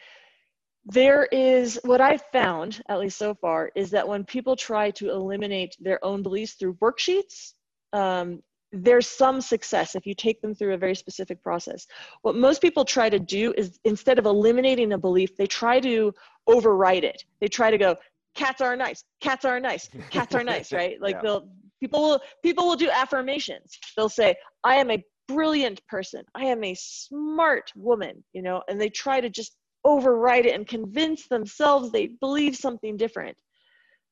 There 0.85 1.25
is 1.31 1.79
what 1.83 2.01
I've 2.01 2.25
found, 2.33 2.81
at 2.89 2.99
least 2.99 3.17
so 3.17 3.33
far, 3.35 3.71
is 3.75 3.91
that 3.91 4.07
when 4.07 4.25
people 4.25 4.55
try 4.55 4.91
to 4.91 5.11
eliminate 5.11 5.77
their 5.79 6.03
own 6.03 6.23
beliefs 6.23 6.53
through 6.53 6.73
worksheets, 6.75 7.53
um, 7.93 8.43
there's 8.73 9.07
some 9.07 9.39
success 9.39 9.95
if 9.95 10.07
you 10.07 10.15
take 10.15 10.41
them 10.41 10.55
through 10.55 10.73
a 10.73 10.77
very 10.77 10.95
specific 10.95 11.41
process. 11.43 11.85
What 12.23 12.35
most 12.35 12.59
people 12.59 12.83
try 12.83 13.07
to 13.07 13.19
do 13.19 13.53
is 13.55 13.79
instead 13.85 14.17
of 14.17 14.25
eliminating 14.25 14.93
a 14.93 14.97
belief, 14.97 15.37
they 15.37 15.45
try 15.45 15.79
to 15.79 16.11
override 16.47 17.03
it. 17.03 17.23
They 17.39 17.47
try 17.47 17.69
to 17.69 17.77
go, 17.77 17.95
cats 18.33 18.61
are 18.61 18.75
nice, 18.75 19.03
cats 19.21 19.45
are 19.45 19.59
nice, 19.59 19.89
cats 20.09 20.33
are 20.33 20.43
nice, 20.43 20.73
right? 20.79 20.99
Like 20.99 21.17
Yeah. 21.17 21.21
they'll 21.21 21.49
people 21.79 22.01
will 22.01 22.21
people 22.41 22.65
will 22.65 22.75
do 22.75 22.89
affirmations. 22.89 23.77
They'll 23.95 24.09
say, 24.09 24.35
I 24.63 24.75
am 24.75 24.89
a 24.89 25.03
brilliant 25.27 25.85
person. 25.87 26.23
I 26.33 26.45
am 26.45 26.63
a 26.63 26.73
smart 26.73 27.71
woman, 27.75 28.23
you 28.33 28.41
know, 28.41 28.63
and 28.67 28.81
they 28.81 28.89
try 28.89 29.21
to 29.21 29.29
just 29.29 29.55
override 29.85 30.47
it 30.47 30.55
and 30.55 30.67
convince 30.67 31.27
themselves 31.27 31.91
they 31.91 32.07
believe 32.21 32.55
something 32.55 32.97
different. 32.97 33.37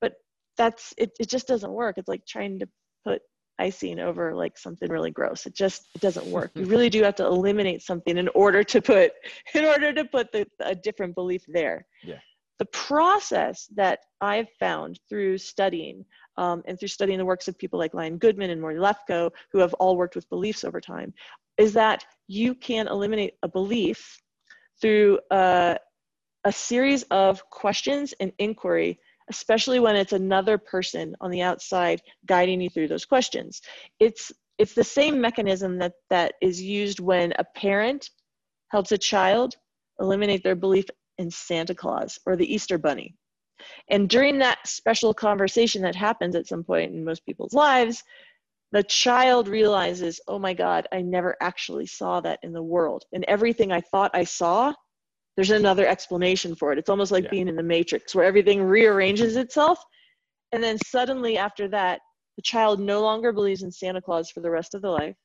But 0.01 0.13
that's 0.55 0.93
it, 0.97 1.11
it 1.19 1.29
just 1.29 1.47
doesn't 1.47 1.71
work. 1.71 1.97
It's 1.97 2.07
like 2.09 2.25
trying 2.27 2.59
to 2.59 2.67
put 3.05 3.21
icing 3.61 3.99
over 3.99 4.33
like 4.33 4.57
something 4.57 4.89
really 4.89 5.11
gross. 5.11 5.45
It 5.45 5.53
just 5.53 5.87
it 5.95 6.01
doesn't 6.01 6.27
work. 6.27 6.51
You 6.55 6.65
really 6.73 6.89
do 6.89 7.03
have 7.03 7.15
to 7.15 7.25
eliminate 7.25 7.81
something 7.81 8.17
in 8.17 8.27
order 8.29 8.63
to 8.63 8.81
put 8.81 9.11
in 9.53 9.65
order 9.65 9.93
to 9.93 10.05
put 10.05 10.31
the, 10.31 10.47
a 10.59 10.75
different 10.75 11.15
belief 11.15 11.43
there. 11.47 11.85
Yeah. 12.03 12.19
The 12.59 12.65
process 12.65 13.67
that 13.75 13.99
I've 14.19 14.49
found 14.59 14.99
through 15.09 15.37
studying 15.39 16.05
um, 16.37 16.61
and 16.65 16.79
through 16.79 16.89
studying 16.89 17.17
the 17.17 17.25
works 17.25 17.47
of 17.47 17.57
people 17.57 17.79
like 17.79 17.93
Lion 17.93 18.17
Goodman 18.17 18.51
and 18.51 18.61
Morty 18.61 18.79
Lefkoe, 18.79 19.31
who 19.51 19.59
have 19.59 19.73
all 19.75 19.97
worked 19.97 20.15
with 20.15 20.29
beliefs 20.29 20.63
over 20.63 20.79
time, 20.79 21.13
is 21.57 21.73
that 21.73 22.05
you 22.27 22.53
can 22.55 22.87
eliminate 22.87 23.33
a 23.43 23.47
belief 23.47 24.21
through 24.79 25.19
uh, 25.31 25.75
a 26.43 26.51
series 26.51 27.03
of 27.11 27.47
questions 27.49 28.13
and 28.19 28.31
inquiry, 28.39 28.99
especially 29.29 29.79
when 29.79 29.95
it's 29.95 30.13
another 30.13 30.57
person 30.57 31.15
on 31.21 31.31
the 31.31 31.41
outside 31.41 32.01
guiding 32.25 32.61
you 32.61 32.69
through 32.69 32.87
those 32.87 33.05
questions. 33.05 33.61
It's 33.99 34.31
it's 34.57 34.73
the 34.75 34.83
same 34.83 35.19
mechanism 35.19 35.79
that 35.79 35.93
that 36.09 36.35
is 36.41 36.61
used 36.61 36.99
when 36.99 37.33
a 37.39 37.45
parent 37.55 38.09
helps 38.67 38.91
a 38.91 38.97
child 38.97 39.55
eliminate 39.99 40.43
their 40.43 40.55
belief 40.55 40.85
in 41.17 41.31
Santa 41.31 41.73
Claus 41.73 42.19
or 42.25 42.35
the 42.35 42.53
Easter 42.53 42.77
Bunny. 42.77 43.15
And 43.89 44.09
during 44.09 44.39
that 44.39 44.59
special 44.65 45.13
conversation 45.13 45.81
that 45.83 45.95
happens 45.95 46.35
at 46.35 46.47
some 46.47 46.63
point 46.63 46.93
in 46.93 47.03
most 47.03 47.25
people's 47.25 47.53
lives, 47.53 48.03
the 48.71 48.83
child 48.83 49.47
realizes, 49.47 50.19
oh 50.27 50.39
my 50.39 50.53
God, 50.53 50.87
I 50.91 51.01
never 51.01 51.35
actually 51.41 51.85
saw 51.85 52.21
that 52.21 52.39
in 52.41 52.53
the 52.53 52.63
world. 52.63 53.03
And 53.13 53.25
everything 53.27 53.71
I 53.71 53.81
thought 53.81 54.11
I 54.13 54.23
saw, 54.23 54.73
there's 55.35 55.51
another 55.51 55.87
explanation 55.87 56.55
for 56.55 56.71
it. 56.71 56.79
It's 56.79 56.89
almost 56.89 57.11
like 57.11 57.25
Yeah. 57.25 57.29
being 57.31 57.47
in 57.47 57.55
the 57.55 57.63
matrix 57.63 58.13
where 58.13 58.25
everything 58.25 58.61
rearranges 58.63 59.37
itself. 59.37 59.83
And 60.51 60.61
then 60.61 60.77
suddenly 60.77 61.37
after 61.37 61.67
that, 61.69 62.01
the 62.35 62.41
child 62.41 62.79
no 62.79 63.01
longer 63.01 63.31
believes 63.31 63.63
in 63.63 63.71
Santa 63.71 64.01
Claus 64.01 64.29
for 64.29 64.41
the 64.41 64.49
rest 64.49 64.73
of 64.73 64.81
their 64.81 64.91
life. 64.91 65.15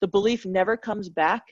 The 0.00 0.08
belief 0.08 0.44
never 0.44 0.76
comes 0.76 1.08
back. 1.08 1.42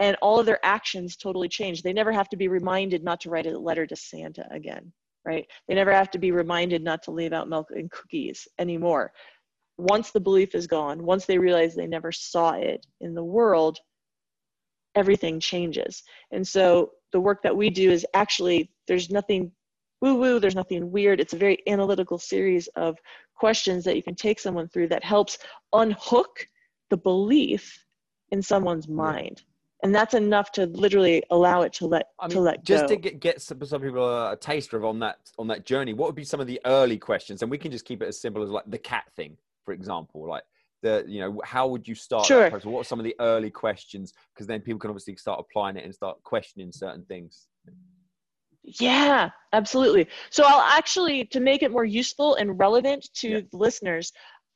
And 0.00 0.16
all 0.22 0.38
of 0.38 0.46
their 0.46 0.64
actions 0.64 1.16
totally 1.16 1.48
change. 1.48 1.82
They 1.82 1.92
never 1.92 2.12
have 2.12 2.28
to 2.28 2.36
be 2.36 2.46
reminded 2.46 3.02
not 3.02 3.20
to 3.22 3.30
write 3.30 3.46
a 3.46 3.58
letter 3.58 3.84
to 3.84 3.96
Santa 3.96 4.46
again, 4.52 4.92
right? 5.24 5.44
They 5.66 5.74
never 5.74 5.92
have 5.92 6.10
to 6.12 6.18
be 6.18 6.30
reminded 6.30 6.84
not 6.84 7.02
to 7.02 7.10
leave 7.10 7.32
out 7.32 7.48
milk 7.48 7.70
and 7.72 7.90
cookies 7.90 8.46
anymore 8.58 9.12
once 9.78 10.10
the 10.10 10.20
belief 10.20 10.54
is 10.54 10.66
gone, 10.66 11.04
once 11.04 11.24
they 11.24 11.38
realize 11.38 11.74
they 11.74 11.86
never 11.86 12.10
saw 12.12 12.52
it 12.52 12.84
in 13.00 13.14
the 13.14 13.24
world, 13.24 13.78
everything 14.94 15.40
changes. 15.40 16.02
And 16.30 16.46
so 16.46 16.90
the 17.12 17.20
work 17.20 17.42
that 17.42 17.56
we 17.56 17.70
do 17.70 17.90
is 17.90 18.06
actually, 18.14 18.70
there's 18.86 19.10
nothing 19.10 19.52
woo 20.00 20.14
woo, 20.14 20.38
there's 20.38 20.54
nothing 20.54 20.90
weird. 20.90 21.20
It's 21.20 21.32
a 21.32 21.38
very 21.38 21.58
analytical 21.66 22.18
series 22.18 22.68
of 22.76 22.98
questions 23.34 23.84
that 23.84 23.96
you 23.96 24.02
can 24.02 24.14
take 24.14 24.40
someone 24.40 24.68
through 24.68 24.88
that 24.88 25.04
helps 25.04 25.38
unhook 25.72 26.46
the 26.90 26.96
belief 26.96 27.84
in 28.30 28.42
someone's 28.42 28.88
mind. 28.88 29.42
And 29.82 29.94
that's 29.94 30.14
enough 30.14 30.50
to 30.52 30.66
literally 30.66 31.22
allow 31.30 31.62
it 31.62 31.72
to 31.74 31.86
let 31.86 32.06
I 32.18 32.26
to 32.28 32.36
mean, 32.36 32.44
let 32.44 32.64
just 32.64 32.84
go. 32.84 32.88
to 32.88 32.96
get, 32.96 33.20
get 33.20 33.40
some, 33.40 33.64
some 33.64 33.80
people 33.80 34.08
a, 34.08 34.32
a 34.32 34.36
taster 34.36 34.76
of 34.76 34.84
on 34.84 34.98
that 35.00 35.18
on 35.38 35.46
that 35.48 35.66
journey, 35.66 35.92
what 35.92 36.06
would 36.06 36.16
be 36.16 36.24
some 36.24 36.40
of 36.40 36.48
the 36.48 36.60
early 36.64 36.98
questions? 36.98 37.42
And 37.42 37.50
we 37.50 37.58
can 37.58 37.70
just 37.70 37.84
keep 37.84 38.02
it 38.02 38.08
as 38.08 38.20
simple 38.20 38.42
as 38.42 38.50
like 38.50 38.64
the 38.66 38.78
cat 38.78 39.04
thing, 39.14 39.36
for 39.64 39.72
example. 39.72 40.28
Like 40.28 40.42
the 40.82 41.04
you 41.06 41.20
know, 41.20 41.40
how 41.44 41.66
would 41.68 41.86
you 41.88 41.94
start? 41.94 42.26
Sure. 42.26 42.50
What 42.50 42.80
are 42.80 42.84
some 42.84 43.00
of 43.00 43.04
the 43.04 43.16
early 43.20 43.50
questions? 43.50 44.12
Because 44.34 44.46
then 44.46 44.60
people 44.60 44.78
can 44.78 44.90
obviously 44.90 45.16
start 45.16 45.40
applying 45.40 45.76
it 45.76 45.84
and 45.84 45.94
start 45.94 46.22
questioning 46.22 46.72
certain 46.72 47.04
things. 47.04 47.48
Yeah, 48.62 49.30
absolutely. 49.52 50.08
So 50.30 50.44
I'll 50.46 50.60
actually, 50.60 51.24
to 51.26 51.40
make 51.40 51.62
it 51.62 51.70
more 51.70 51.84
useful 51.84 52.34
and 52.34 52.58
relevant 52.58 53.08
to 53.14 53.28
Yeah. 53.28 53.40
the 53.50 53.56
listeners, 53.56 54.12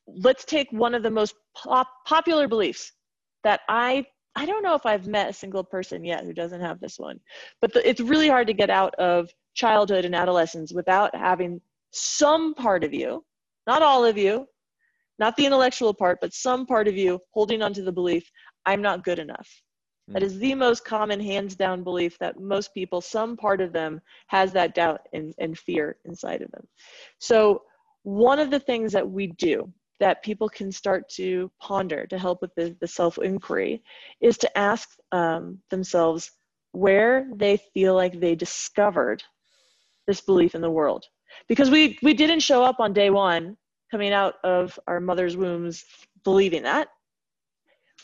let's 0.07 0.45
take 0.45 0.71
one 0.71 0.95
of 0.95 1.03
the 1.03 1.11
most 1.11 1.35
pop- 1.57 2.05
popular 2.07 2.49
beliefs 2.49 2.93
that 3.45 3.61
I 3.69 4.07
I 4.35 4.47
don't 4.47 4.63
know 4.63 4.75
if 4.75 4.87
I've 4.87 5.07
met 5.07 5.29
a 5.29 5.33
single 5.33 5.63
person 5.63 6.05
yet 6.05 6.25
who 6.25 6.33
doesn't 6.33 6.63
have 6.63 6.81
this 6.81 6.99
one, 6.99 7.21
but 7.61 7.71
the, 7.75 7.87
it's 7.87 8.01
really 8.01 8.29
hard 8.29 8.47
to 8.47 8.55
get 8.55 8.71
out 8.71 8.95
of 8.95 9.29
childhood 9.55 10.07
and 10.07 10.15
adolescence 10.15 10.73
without 10.73 11.15
having 11.15 11.61
some 11.91 12.55
part 12.55 12.83
of 12.83 12.95
you, 12.95 13.23
not 13.67 13.83
all 13.83 14.07
of 14.07 14.17
you, 14.17 14.47
not 15.23 15.37
the 15.37 15.47
intellectual 15.47 15.95
part, 15.95 16.19
but 16.21 16.35
some 16.35 16.67
part 16.67 16.89
of 16.89 16.97
you 16.97 17.21
holding 17.31 17.63
on 17.63 17.73
to 17.75 17.83
the 17.83 17.93
belief, 17.93 18.29
I'm 18.67 18.83
not 18.83 19.05
good 19.05 19.21
enough. 19.21 19.49
That 20.13 20.23
Mm. 20.23 20.27
is 20.27 20.39
the 20.41 20.55
most 20.57 20.85
common 20.85 21.21
hands 21.21 21.55
down 21.55 21.85
belief 21.85 22.19
that 22.19 22.41
most 22.41 22.75
people, 22.75 23.01
some 23.01 23.37
part 23.37 23.61
of 23.61 23.73
them 23.73 24.01
has 24.27 24.53
that 24.53 24.75
doubt 24.75 25.03
and, 25.13 25.33
and 25.39 25.57
fear 25.57 25.97
inside 26.07 26.43
of 26.43 26.51
them. 26.51 26.67
So, 27.21 27.63
one 28.03 28.41
of 28.41 28.51
the 28.51 28.59
things 28.59 28.91
that 28.93 29.09
we 29.09 29.29
do 29.29 29.73
that 30.01 30.25
people 30.25 30.49
can 30.49 30.73
start 30.73 31.09
to 31.21 31.49
ponder 31.61 32.05
to 32.09 32.19
help 32.19 32.43
with 32.43 32.53
the, 32.57 32.77
the 32.81 32.89
self 32.89 33.17
inquiry 33.19 33.75
is 34.21 34.37
to 34.39 34.59
ask 34.59 34.89
um, 35.13 35.45
themselves 35.71 36.33
where 36.73 37.29
they 37.37 37.57
feel 37.75 37.95
like 37.95 38.19
they 38.19 38.35
discovered 38.35 39.23
this 40.09 40.21
belief 40.21 40.57
in 40.57 40.63
the 40.63 40.77
world. 40.81 41.05
Because 41.49 41.71
we, 41.71 41.97
we 42.03 42.13
didn't 42.13 42.41
show 42.41 42.65
up 42.65 42.81
on 42.81 42.93
day 42.93 43.11
one 43.11 43.57
coming 43.93 44.13
out 44.13 44.37
of 44.43 44.81
our 44.89 44.99
mother's 44.99 45.37
wombs 45.37 45.85
believing 46.25 46.63
that. 46.63 46.89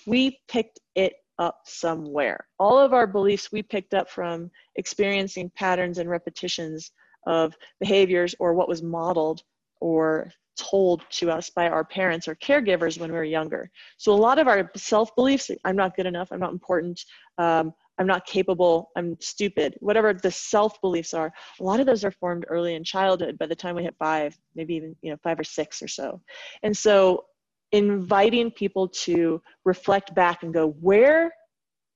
We 0.06 0.38
picked 0.46 0.78
it 0.94 1.14
up 1.38 1.62
somewhere. 1.64 2.46
All 2.58 2.78
of 2.78 2.92
our 2.92 3.06
beliefs 3.06 3.50
we 3.50 3.62
picked 3.62 3.94
up 3.94 4.10
from 4.10 4.50
experiencing 4.76 5.50
patterns 5.56 5.98
and 5.98 6.10
repetitions 6.10 6.92
of 7.26 7.56
behaviors 7.80 8.34
or 8.38 8.52
what 8.52 8.68
was 8.68 8.82
modeled 8.82 9.42
or 9.80 10.30
told 10.58 11.02
to 11.10 11.30
us 11.30 11.50
by 11.50 11.68
our 11.68 11.84
parents 11.84 12.28
or 12.28 12.34
caregivers 12.34 13.00
when 13.00 13.10
we 13.10 13.16
were 13.16 13.24
younger. 13.24 13.70
So 13.96 14.12
a 14.12 14.14
lot 14.14 14.38
of 14.38 14.48
our 14.48 14.70
self 14.76 15.14
beliefs 15.14 15.50
I'm 15.64 15.76
not 15.76 15.96
good 15.96 16.06
enough, 16.06 16.28
I'm 16.32 16.40
not 16.40 16.52
important, 16.52 17.02
um, 17.38 17.72
I'm 17.98 18.06
not 18.06 18.26
capable, 18.26 18.90
I'm 18.96 19.16
stupid, 19.20 19.76
whatever 19.80 20.14
the 20.14 20.30
self 20.30 20.80
beliefs 20.80 21.14
are, 21.14 21.32
a 21.60 21.62
lot 21.62 21.80
of 21.80 21.86
those 21.86 22.04
are 22.04 22.10
formed 22.10 22.44
early 22.48 22.74
in 22.74 22.84
childhood 22.84 23.38
by 23.38 23.46
the 23.46 23.56
time 23.56 23.74
we 23.74 23.82
hit 23.82 23.96
five, 23.98 24.38
maybe 24.54 24.74
even 24.74 24.96
you 25.02 25.10
know 25.10 25.18
five 25.22 25.38
or 25.38 25.44
six 25.44 25.82
or 25.82 25.88
so. 25.88 26.20
And 26.62 26.76
so 26.76 27.24
inviting 27.72 28.50
people 28.50 28.88
to 28.88 29.42
reflect 29.64 30.14
back 30.14 30.42
and 30.42 30.54
go, 30.54 30.68
where 30.80 31.32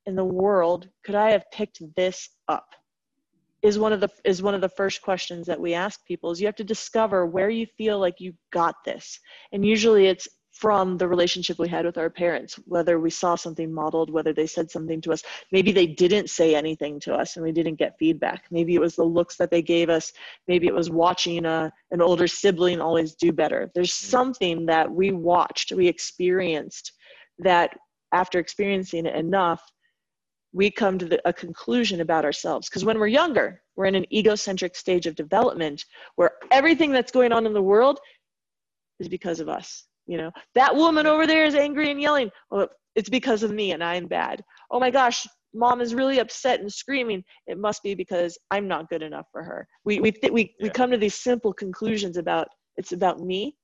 in 0.06 0.16
the 0.16 0.24
world 0.24 0.88
could 1.04 1.14
I 1.14 1.30
have 1.30 1.44
picked 1.52 1.82
this 1.96 2.28
up? 2.48 2.66
Is 3.62 3.78
one 3.78 3.92
of 3.92 4.00
the 4.00 4.08
is 4.24 4.42
one 4.42 4.56
of 4.56 4.60
the 4.60 4.68
first 4.68 5.02
questions 5.02 5.46
that 5.46 5.60
we 5.60 5.72
ask 5.72 6.04
people 6.04 6.32
is 6.32 6.40
you 6.40 6.48
have 6.48 6.56
to 6.56 6.64
discover 6.64 7.26
where 7.26 7.48
you 7.48 7.64
feel 7.78 8.00
like 8.00 8.16
you 8.18 8.34
got 8.52 8.74
this. 8.84 9.20
And 9.52 9.64
usually 9.64 10.06
it's 10.06 10.26
from 10.52 10.98
the 10.98 11.08
relationship 11.08 11.58
we 11.58 11.68
had 11.68 11.86
with 11.86 11.96
our 11.96 12.10
parents, 12.10 12.54
whether 12.66 13.00
we 13.00 13.10
saw 13.10 13.34
something 13.34 13.72
modeled, 13.72 14.10
whether 14.10 14.32
they 14.32 14.46
said 14.46 14.70
something 14.70 15.00
to 15.00 15.10
us. 15.10 15.22
Maybe 15.50 15.72
they 15.72 15.86
didn't 15.86 16.28
say 16.28 16.54
anything 16.54 17.00
to 17.00 17.14
us 17.14 17.36
and 17.36 17.44
we 17.44 17.52
didn't 17.52 17.76
get 17.76 17.98
feedback. 17.98 18.44
Maybe 18.50 18.74
it 18.74 18.80
was 18.80 18.94
the 18.94 19.04
looks 19.04 19.36
that 19.36 19.50
they 19.50 19.62
gave 19.62 19.88
us. 19.88 20.12
Maybe 20.46 20.66
it 20.66 20.74
was 20.74 20.90
watching 20.90 21.46
a, 21.46 21.72
an 21.90 22.02
older 22.02 22.26
sibling 22.26 22.80
always 22.80 23.14
do 23.14 23.32
better. 23.32 23.70
There's 23.74 23.92
mm. 23.92 24.04
something 24.10 24.66
that 24.66 24.90
we 24.90 25.10
watched, 25.10 25.72
we 25.72 25.88
experienced 25.88 26.92
that 27.38 27.76
after 28.12 28.38
experiencing 28.38 29.06
it 29.06 29.14
enough, 29.14 29.62
we 30.52 30.70
come 30.70 30.98
to 30.98 31.06
the, 31.06 31.26
a 31.26 31.32
conclusion 31.32 32.02
about 32.02 32.26
ourselves. 32.26 32.68
Because 32.68 32.84
when 32.84 32.98
we're 32.98 33.06
younger, 33.06 33.62
we're 33.74 33.86
in 33.86 33.94
an 33.94 34.12
egocentric 34.12 34.76
stage 34.76 35.06
of 35.06 35.14
development 35.14 35.86
where 36.16 36.32
everything 36.50 36.92
that's 36.92 37.10
going 37.10 37.32
on 37.32 37.46
in 37.46 37.54
the 37.54 37.62
world 37.62 37.98
is 39.00 39.08
because 39.08 39.40
of 39.40 39.48
us. 39.48 39.86
You 40.12 40.18
know, 40.18 40.30
that 40.54 40.76
woman 40.76 41.06
over 41.06 41.26
there 41.26 41.46
is 41.46 41.54
angry 41.54 41.90
and 41.90 41.98
yelling. 41.98 42.30
Well, 42.50 42.68
it's 42.94 43.08
because 43.08 43.42
of 43.42 43.50
me 43.50 43.72
and 43.72 43.82
I'm 43.82 44.06
bad. 44.06 44.44
Oh 44.70 44.78
my 44.78 44.90
gosh, 44.90 45.26
mom 45.54 45.80
is 45.80 45.94
really 45.94 46.18
upset 46.18 46.60
and 46.60 46.70
screaming. 46.70 47.24
It 47.46 47.56
must 47.56 47.82
be 47.82 47.94
because 47.94 48.36
I'm 48.50 48.68
not 48.68 48.90
good 48.90 49.02
enough 49.02 49.24
for 49.32 49.42
her. 49.42 49.66
We 49.86 50.00
we 50.00 50.12
th- 50.12 50.30
we 50.30 50.54
we 50.60 50.68
come 50.68 50.90
to 50.90 50.98
these 50.98 51.14
simple 51.14 51.54
conclusions 51.54 52.18
about 52.18 52.48
it's 52.76 52.92
about 52.92 53.20
me 53.20 53.56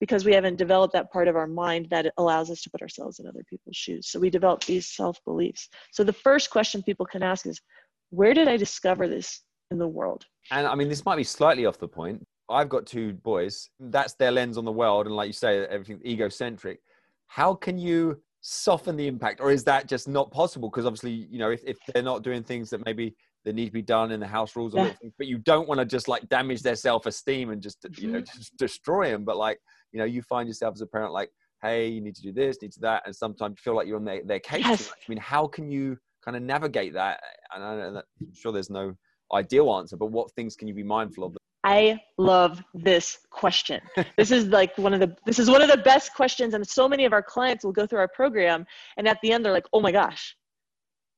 because 0.00 0.24
we 0.24 0.32
haven't 0.32 0.56
developed 0.56 0.94
that 0.94 1.12
part 1.12 1.28
of 1.28 1.36
our 1.36 1.46
mind 1.46 1.88
that 1.90 2.10
allows 2.16 2.50
us 2.50 2.62
to 2.62 2.70
put 2.70 2.80
ourselves 2.80 3.18
in 3.18 3.26
other 3.26 3.44
people's 3.50 3.76
shoes. 3.76 4.08
So 4.08 4.18
we 4.18 4.30
develop 4.30 4.64
these 4.64 4.86
self 4.88 5.18
beliefs. 5.26 5.68
So 5.90 6.04
the 6.04 6.14
first 6.14 6.48
question 6.48 6.82
people 6.82 7.04
can 7.04 7.22
ask 7.22 7.46
is, 7.46 7.60
where 8.08 8.32
did 8.32 8.48
I 8.48 8.56
discover 8.56 9.08
this 9.08 9.42
in 9.70 9.76
the 9.76 9.86
world? 9.98 10.24
And 10.50 10.66
I 10.66 10.74
mean, 10.74 10.88
this 10.88 11.04
might 11.04 11.16
be 11.16 11.24
slightly 11.24 11.66
off 11.66 11.76
the 11.76 11.86
point. 11.86 12.26
I've 12.48 12.68
got 12.68 12.86
two 12.86 13.14
boys. 13.14 13.70
That's 13.80 14.14
their 14.14 14.30
lens 14.30 14.58
on 14.58 14.64
the 14.64 14.72
world, 14.72 15.06
and 15.06 15.16
like 15.16 15.28
you 15.28 15.32
say, 15.32 15.64
everything 15.66 16.00
egocentric. 16.04 16.80
How 17.26 17.54
can 17.54 17.78
you 17.78 18.20
soften 18.40 18.96
the 18.96 19.06
impact, 19.06 19.40
or 19.40 19.50
is 19.50 19.64
that 19.64 19.88
just 19.88 20.08
not 20.08 20.30
possible? 20.30 20.68
Because 20.68 20.84
obviously, 20.84 21.12
you 21.30 21.38
know, 21.38 21.50
if, 21.50 21.62
if 21.64 21.78
they're 21.94 22.02
not 22.02 22.22
doing 22.22 22.42
things 22.42 22.70
that 22.70 22.84
maybe 22.84 23.14
that 23.44 23.54
need 23.54 23.66
to 23.66 23.72
be 23.72 23.82
done 23.82 24.12
in 24.12 24.20
the 24.20 24.26
house 24.26 24.54
rules, 24.54 24.74
or 24.74 24.84
Yeah. 24.84 24.92
things, 25.00 25.14
but 25.18 25.26
you 25.26 25.38
don't 25.38 25.66
want 25.68 25.78
to 25.78 25.84
just 25.86 26.08
like 26.08 26.28
damage 26.28 26.62
their 26.62 26.76
self-esteem 26.76 27.50
and 27.50 27.62
just 27.62 27.86
you 27.96 28.08
know 28.08 28.20
Mm-hmm. 28.20 28.38
just 28.38 28.56
destroy 28.56 29.10
them. 29.10 29.24
But 29.24 29.36
like, 29.36 29.58
you 29.92 29.98
know, 29.98 30.04
you 30.04 30.22
find 30.22 30.46
yourself 30.48 30.74
as 30.74 30.80
a 30.80 30.86
parent 30.86 31.12
like, 31.12 31.30
hey, 31.62 31.88
you 31.88 32.00
need 32.00 32.16
to 32.16 32.22
do 32.22 32.32
this, 32.32 32.60
need 32.60 32.72
to 32.72 32.80
that, 32.80 33.02
and 33.06 33.14
sometimes 33.14 33.52
you 33.58 33.62
feel 33.62 33.76
like 33.76 33.86
you're 33.86 33.96
on 33.96 34.04
their, 34.04 34.22
their 34.24 34.40
case. 34.40 34.66
Yes. 34.66 34.88
I 34.90 35.08
mean, 35.08 35.18
how 35.18 35.46
can 35.46 35.70
you 35.70 35.96
kind 36.24 36.36
of 36.36 36.42
navigate 36.42 36.92
that? 36.94 37.20
And 37.54 37.64
I'm 37.64 38.02
sure 38.34 38.52
there's 38.52 38.70
no 38.70 38.94
ideal 39.32 39.72
answer, 39.74 39.96
but 39.96 40.06
what 40.06 40.30
things 40.32 40.56
can 40.56 40.68
you 40.68 40.74
be 40.74 40.82
mindful 40.82 41.24
of? 41.24 41.36
I 41.64 42.00
love 42.18 42.62
this 42.74 43.18
question. 43.30 43.80
this 44.16 44.30
is 44.30 44.46
like 44.46 44.76
one 44.78 44.92
of 44.94 45.00
the 45.00 45.14
this 45.26 45.38
is 45.38 45.48
one 45.48 45.62
of 45.62 45.70
the 45.70 45.76
best 45.78 46.14
questions 46.14 46.54
and 46.54 46.66
so 46.66 46.88
many 46.88 47.04
of 47.04 47.12
our 47.12 47.22
clients 47.22 47.64
will 47.64 47.72
go 47.72 47.86
through 47.86 48.00
our 48.00 48.08
program 48.08 48.66
and 48.96 49.06
at 49.06 49.18
the 49.22 49.32
end 49.32 49.44
they're 49.44 49.52
like, 49.52 49.68
"Oh 49.72 49.80
my 49.80 49.92
gosh. 49.92 50.36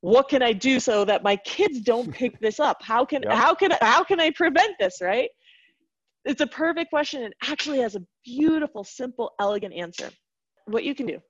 What 0.00 0.28
can 0.28 0.42
I 0.42 0.52
do 0.52 0.78
so 0.80 1.04
that 1.06 1.22
my 1.22 1.36
kids 1.36 1.80
don't 1.80 2.12
pick 2.12 2.38
this 2.46 2.60
up? 2.60 2.82
How 2.82 3.04
can 3.04 3.22
how 3.22 3.54
can 3.54 3.72
how 3.80 4.04
can 4.04 4.20
I 4.20 4.30
prevent 4.30 4.74
this, 4.78 5.00
right?" 5.00 5.30
It's 6.24 6.40
a 6.40 6.46
perfect 6.46 6.90
question 6.90 7.22
and 7.22 7.34
actually 7.42 7.80
has 7.80 7.96
a 7.96 8.02
beautiful, 8.24 8.82
simple, 8.82 9.32
elegant 9.40 9.74
answer. 9.74 10.10
What 10.66 10.84
you 10.84 10.94
can 10.94 11.06
do 11.06 11.20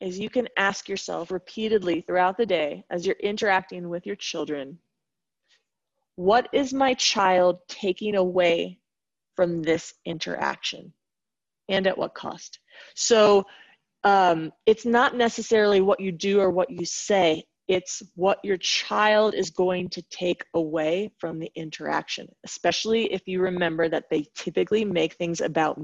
is 0.00 0.18
you 0.18 0.28
can 0.28 0.48
ask 0.58 0.88
yourself 0.88 1.30
repeatedly 1.30 2.02
throughout 2.02 2.36
the 2.36 2.44
day 2.44 2.84
as 2.90 3.06
you're 3.06 3.16
interacting 3.20 3.88
with 3.88 4.04
your 4.06 4.16
children, 4.16 4.78
what 6.16 6.48
is 6.52 6.72
my 6.72 6.94
child 6.94 7.58
taking 7.68 8.14
away 8.16 8.78
from 9.36 9.62
this 9.62 9.94
interaction 10.04 10.92
and 11.68 11.86
at 11.86 11.96
what 11.96 12.14
cost 12.14 12.60
so 12.94 13.44
um, 14.04 14.52
it's 14.66 14.84
not 14.84 15.16
necessarily 15.16 15.80
what 15.80 15.98
you 16.00 16.12
do 16.12 16.40
or 16.40 16.50
what 16.50 16.70
you 16.70 16.84
say 16.84 17.42
it's 17.66 18.02
what 18.14 18.38
your 18.44 18.58
child 18.58 19.34
is 19.34 19.48
going 19.48 19.88
to 19.88 20.02
take 20.10 20.44
away 20.54 21.10
from 21.18 21.38
the 21.38 21.50
interaction 21.54 22.28
especially 22.44 23.12
if 23.12 23.22
you 23.26 23.40
remember 23.40 23.88
that 23.88 24.04
they 24.10 24.26
typically 24.34 24.84
make 24.84 25.14
things 25.14 25.40
about 25.40 25.76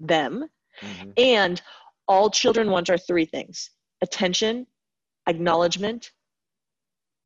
them 0.00 0.48
Mhm. 0.82 1.12
and 1.16 1.62
all 2.08 2.30
children 2.30 2.70
want 2.70 2.90
are 2.90 2.98
three 2.98 3.24
things 3.24 3.70
attention, 4.02 4.66
acknowledgement, 5.26 6.12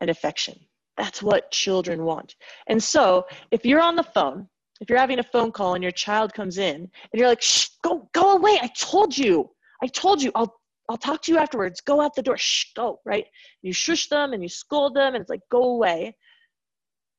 and 0.00 0.08
affection. 0.08 0.58
That's 1.00 1.22
what 1.22 1.50
children 1.50 2.04
want. 2.04 2.36
And 2.68 2.82
so 2.82 3.26
if 3.50 3.64
you're 3.64 3.80
on 3.80 3.96
the 3.96 4.02
phone, 4.02 4.46
if 4.80 4.88
you're 4.88 4.98
having 4.98 5.18
a 5.18 5.22
phone 5.24 5.50
call 5.50 5.74
and 5.74 5.82
your 5.82 5.92
child 5.92 6.34
comes 6.34 6.58
in 6.58 6.76
and 6.76 6.90
you're 7.14 7.28
like, 7.28 7.42
Shh, 7.42 7.68
go, 7.82 8.08
go 8.12 8.36
away. 8.36 8.58
I 8.60 8.68
told 8.78 9.16
you. 9.16 9.50
I 9.82 9.86
told 9.86 10.22
you. 10.22 10.30
I'll 10.34 10.54
I'll 10.90 10.98
talk 10.98 11.22
to 11.22 11.32
you 11.32 11.38
afterwards. 11.38 11.80
Go 11.80 12.00
out 12.00 12.14
the 12.14 12.22
door. 12.22 12.36
Shh, 12.36 12.66
go, 12.74 13.00
right? 13.04 13.24
You 13.62 13.72
shush 13.72 14.08
them 14.08 14.32
and 14.34 14.42
you 14.42 14.48
scold 14.48 14.94
them, 14.94 15.14
and 15.14 15.22
it's 15.22 15.30
like, 15.30 15.40
go 15.50 15.62
away. 15.62 16.16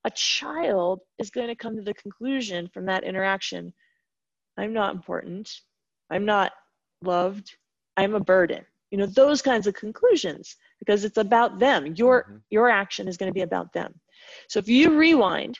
A 0.03 0.11
child 0.11 0.99
is 1.19 1.29
going 1.29 1.47
to 1.47 1.55
come 1.55 1.75
to 1.75 1.81
the 1.81 1.93
conclusion 1.93 2.69
from 2.73 2.85
that 2.85 3.03
interaction 3.03 3.73
I'm 4.57 4.73
not 4.73 4.93
important. 4.93 5.49
I'm 6.09 6.25
not 6.25 6.51
loved. 7.01 7.55
I'm 7.97 8.15
a 8.15 8.19
burden. 8.19 8.65
You 8.91 8.97
know, 8.97 9.05
those 9.07 9.41
kinds 9.41 9.67
of 9.67 9.73
conclusions 9.73 10.55
because 10.79 11.03
it's 11.05 11.17
about 11.17 11.59
them. 11.59 11.95
Your 11.95 12.25
Mhm. 12.29 12.41
your 12.49 12.69
action 12.69 13.07
is 13.07 13.17
going 13.17 13.29
to 13.29 13.33
be 13.33 13.41
about 13.41 13.73
them. 13.73 13.99
So 14.47 14.59
if 14.59 14.67
you 14.67 14.97
rewind 14.97 15.59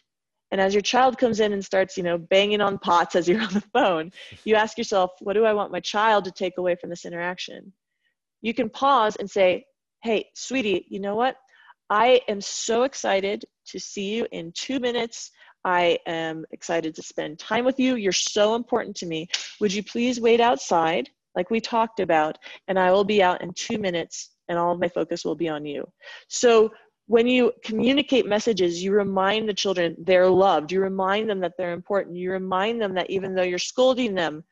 and 0.51 0.59
as 0.59 0.73
your 0.73 0.81
child 0.81 1.17
comes 1.17 1.39
in 1.39 1.53
and 1.53 1.63
starts, 1.63 1.95
you 1.97 2.03
know, 2.03 2.17
banging 2.17 2.61
on 2.61 2.77
pots 2.77 3.15
as 3.15 3.27
you're 3.27 3.41
on 3.41 3.53
the 3.53 3.61
phone, 3.73 4.11
you 4.43 4.55
ask 4.55 4.77
yourself, 4.77 5.11
what 5.21 5.33
do 5.33 5.45
I 5.45 5.53
want 5.53 5.71
my 5.71 5.79
child 5.79 6.25
to 6.25 6.31
take 6.31 6.57
away 6.57 6.75
from 6.75 6.89
this 6.89 7.05
interaction? 7.05 7.71
You 8.41 8.53
can 8.53 8.69
pause 8.69 9.15
and 9.15 9.29
say, 9.29 9.65
hey, 10.03 10.29
sweetie, 10.35 10.85
you 10.89 10.99
know 10.99 11.15
what? 11.15 11.37
I 11.89 12.21
am 12.27 12.41
so 12.41 12.83
excited 12.83 13.45
to 13.67 13.79
see 13.79 14.15
you 14.15 14.27
in 14.31 14.51
two 14.53 14.79
minutes. 14.79 15.31
I 15.63 15.99
am 16.07 16.45
excited 16.51 16.95
to 16.95 17.03
spend 17.03 17.39
time 17.39 17.65
with 17.65 17.79
you. 17.79 17.95
You're 17.95 18.11
so 18.11 18.55
important 18.55 18.95
to 18.97 19.05
me. 19.05 19.27
Would 19.59 19.73
you 19.73 19.83
please 19.83 20.19
wait 20.19 20.41
outside, 20.41 21.09
like 21.35 21.49
we 21.49 21.59
talked 21.59 21.99
about, 21.99 22.37
and 22.67 22.77
I 22.77 22.91
will 22.91 23.03
be 23.03 23.23
out 23.23 23.41
in 23.41 23.53
two 23.53 23.77
minutes, 23.77 24.31
and 24.49 24.57
all 24.57 24.73
of 24.73 24.79
my 24.79 24.87
focus 24.87 25.23
will 25.23 25.35
be 25.35 25.49
on 25.49 25.65
you. 25.65 25.85
So 26.27 26.71
when 27.07 27.27
you 27.27 27.51
communicate 27.63 28.25
messages, 28.25 28.83
you 28.83 28.93
remind 28.93 29.47
the 29.47 29.53
children 29.53 29.95
they're 29.99 30.29
loved. 30.29 30.71
You 30.71 30.81
remind 30.81 31.29
them 31.29 31.39
that 31.41 31.53
they're 31.57 31.73
important. 31.73 32.15
You 32.15 32.31
remind 32.31 32.81
them 32.81 32.93
that 32.95 33.09
even 33.09 33.35
though 33.35 33.43
you're 33.43 33.59
scolding 33.59 34.15
them, 34.15 34.43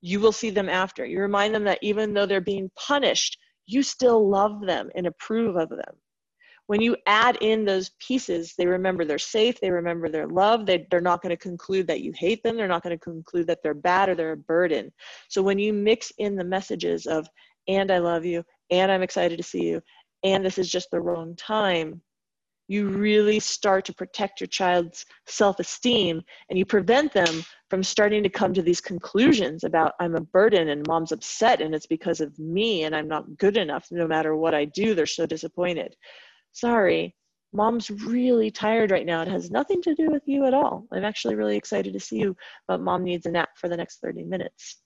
you 0.00 0.20
will 0.20 0.32
see 0.32 0.50
them 0.50 0.68
after. 0.68 1.04
You 1.04 1.20
remind 1.20 1.54
them 1.54 1.64
that 1.64 1.78
even 1.82 2.14
though 2.14 2.26
they're 2.26 2.40
being 2.40 2.70
punished, 2.76 3.38
you 3.66 3.82
still 3.82 4.28
love 4.28 4.60
them 4.64 4.88
and 4.94 5.06
approve 5.06 5.56
of 5.56 5.68
them. 5.68 5.94
When 6.66 6.80
you 6.80 6.96
add 7.06 7.38
in 7.40 7.64
those 7.64 7.90
pieces, 8.00 8.54
they 8.58 8.66
remember 8.66 9.04
they're 9.04 9.18
safe, 9.18 9.60
they 9.60 9.70
remember 9.70 10.08
they're 10.08 10.26
loved, 10.26 10.66
they, 10.66 10.86
they're 10.90 11.00
not 11.00 11.22
going 11.22 11.30
to 11.30 11.36
conclude 11.36 11.86
that 11.86 12.00
you 12.00 12.12
hate 12.16 12.42
them, 12.42 12.56
they're 12.56 12.66
not 12.66 12.82
going 12.82 12.96
to 12.96 13.04
conclude 13.04 13.46
that 13.46 13.62
they're 13.62 13.74
bad 13.74 14.08
or 14.08 14.14
they're 14.14 14.32
a 14.32 14.36
burden. 14.36 14.92
So 15.28 15.42
when 15.42 15.58
you 15.58 15.72
mix 15.72 16.12
in 16.18 16.34
the 16.34 16.44
messages 16.44 17.06
of, 17.06 17.28
and 17.68 17.90
I 17.90 17.98
love 17.98 18.24
you, 18.24 18.44
and 18.70 18.90
I'm 18.90 19.02
excited 19.02 19.36
to 19.36 19.44
see 19.44 19.64
you, 19.64 19.80
and 20.24 20.44
this 20.44 20.58
is 20.58 20.70
just 20.70 20.90
the 20.90 21.00
wrong 21.00 21.36
time, 21.36 22.00
you 22.68 22.88
really 22.88 23.38
start 23.38 23.84
to 23.84 23.94
protect 23.94 24.40
your 24.40 24.48
child's 24.48 25.06
self 25.26 25.60
esteem 25.60 26.20
and 26.50 26.58
you 26.58 26.64
prevent 26.64 27.12
them 27.12 27.44
from 27.70 27.82
starting 27.82 28.22
to 28.22 28.28
come 28.28 28.52
to 28.54 28.62
these 28.62 28.80
conclusions 28.80 29.64
about 29.64 29.92
I'm 30.00 30.16
a 30.16 30.20
burden 30.20 30.68
and 30.70 30.86
mom's 30.86 31.12
upset 31.12 31.60
and 31.60 31.74
it's 31.74 31.86
because 31.86 32.20
of 32.20 32.36
me 32.38 32.84
and 32.84 32.94
I'm 32.94 33.08
not 33.08 33.38
good 33.38 33.56
enough. 33.56 33.86
No 33.90 34.06
matter 34.06 34.36
what 34.36 34.54
I 34.54 34.64
do, 34.64 34.94
they're 34.94 35.06
so 35.06 35.26
disappointed. 35.26 35.94
Sorry, 36.56 37.14
mom's 37.52 37.90
really 37.90 38.50
tired 38.50 38.90
right 38.90 39.04
now. 39.04 39.20
It 39.20 39.28
has 39.28 39.50
nothing 39.50 39.82
to 39.82 39.94
do 39.94 40.08
with 40.10 40.22
you 40.24 40.46
at 40.46 40.54
all. 40.54 40.86
I'm 40.90 41.04
actually 41.04 41.34
really 41.34 41.54
excited 41.54 41.92
to 41.92 42.00
see 42.00 42.18
you, 42.18 42.34
but 42.66 42.80
mom 42.80 43.04
needs 43.04 43.26
a 43.26 43.30
nap 43.30 43.50
for 43.56 43.68
the 43.68 43.76
next 43.76 44.00
30 44.00 44.24
minutes. 44.24 44.78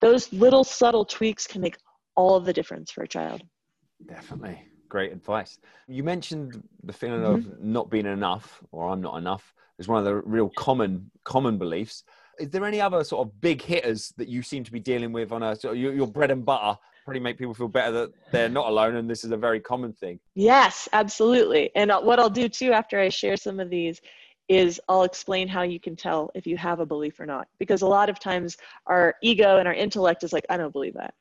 Those 0.00 0.32
little 0.32 0.64
subtle 0.64 1.04
tweaks 1.04 1.46
can 1.46 1.60
make 1.60 1.76
all 2.16 2.36
of 2.36 2.46
the 2.46 2.54
difference 2.54 2.90
for 2.90 3.02
a 3.02 3.08
child. 3.08 3.42
Definitely. 4.06 4.62
Great 4.88 5.12
advice. 5.12 5.58
You 5.88 6.02
mentioned 6.02 6.62
the 6.84 6.92
feeling 6.94 7.22
Mm-hmm. 7.22 7.34
of 7.34 7.60
not 7.60 7.90
being 7.90 8.06
enough 8.06 8.62
or 8.72 8.88
I'm 8.88 9.02
not 9.02 9.18
enough 9.18 9.52
is 9.78 9.88
one 9.88 9.98
of 9.98 10.06
the 10.06 10.16
real 10.16 10.48
common 10.48 11.10
common 11.24 11.58
beliefs. 11.58 12.02
Is 12.38 12.48
there 12.48 12.64
any 12.64 12.80
other 12.80 13.04
sort 13.04 13.28
of 13.28 13.40
big 13.42 13.60
hitters 13.60 14.14
that 14.16 14.28
you 14.28 14.40
seem 14.42 14.64
to 14.64 14.72
be 14.72 14.80
dealing 14.80 15.12
with 15.12 15.32
on 15.32 15.42
a 15.42 15.50
of 15.50 15.76
your, 15.76 15.92
your 15.92 16.06
bread 16.06 16.30
and 16.30 16.46
butter? 16.46 16.78
Probably 17.04 17.20
make 17.20 17.38
people 17.38 17.54
feel 17.54 17.68
better 17.68 17.92
that 17.92 18.10
they're 18.30 18.48
not 18.48 18.68
alone 18.68 18.96
and 18.96 19.08
this 19.08 19.24
is 19.24 19.32
a 19.32 19.36
very 19.36 19.60
common 19.60 19.92
thing. 19.92 20.20
Yes, 20.34 20.88
absolutely. 20.92 21.70
And 21.74 21.90
uh, 21.90 22.00
what 22.00 22.18
I'll 22.18 22.30
do 22.30 22.48
too 22.48 22.72
after 22.72 23.00
I 23.00 23.08
share 23.08 23.36
some 23.36 23.58
of 23.58 23.70
these 23.70 24.00
is 24.48 24.80
I'll 24.88 25.04
explain 25.04 25.46
how 25.48 25.62
you 25.62 25.78
can 25.78 25.94
tell 25.94 26.30
if 26.34 26.46
you 26.46 26.56
have 26.56 26.80
a 26.80 26.86
belief 26.86 27.20
or 27.20 27.26
not. 27.26 27.46
Because 27.58 27.82
a 27.82 27.86
lot 27.86 28.10
of 28.10 28.18
times 28.18 28.56
our 28.86 29.14
ego 29.22 29.58
and 29.58 29.68
our 29.68 29.74
intellect 29.74 30.24
is 30.24 30.32
like, 30.32 30.44
I 30.50 30.56
don't 30.56 30.72
believe 30.72 30.94
that. 30.94 31.14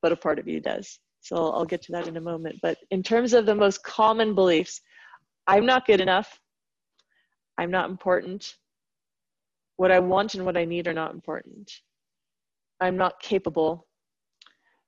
But 0.00 0.12
a 0.12 0.16
part 0.16 0.38
of 0.38 0.48
you 0.48 0.60
does. 0.60 0.98
So 1.20 1.36
I'll, 1.36 1.52
I'll 1.52 1.64
get 1.64 1.82
to 1.82 1.92
that 1.92 2.08
in 2.08 2.16
a 2.16 2.20
moment. 2.20 2.56
But 2.62 2.78
in 2.90 3.02
terms 3.02 3.32
of 3.32 3.46
the 3.46 3.54
most 3.54 3.82
common 3.82 4.34
beliefs, 4.34 4.80
I'm 5.46 5.66
not 5.66 5.86
good 5.86 6.00
enough. 6.00 6.40
I'm 7.58 7.70
not 7.70 7.90
important. 7.90 8.56
What 9.76 9.90
I 9.90 9.98
want 9.98 10.34
and 10.34 10.44
what 10.46 10.56
I 10.56 10.64
need 10.64 10.86
are 10.86 10.94
not 10.94 11.12
important. 11.12 11.70
I'm 12.80 12.96
not 12.96 13.20
capable. 13.20 13.86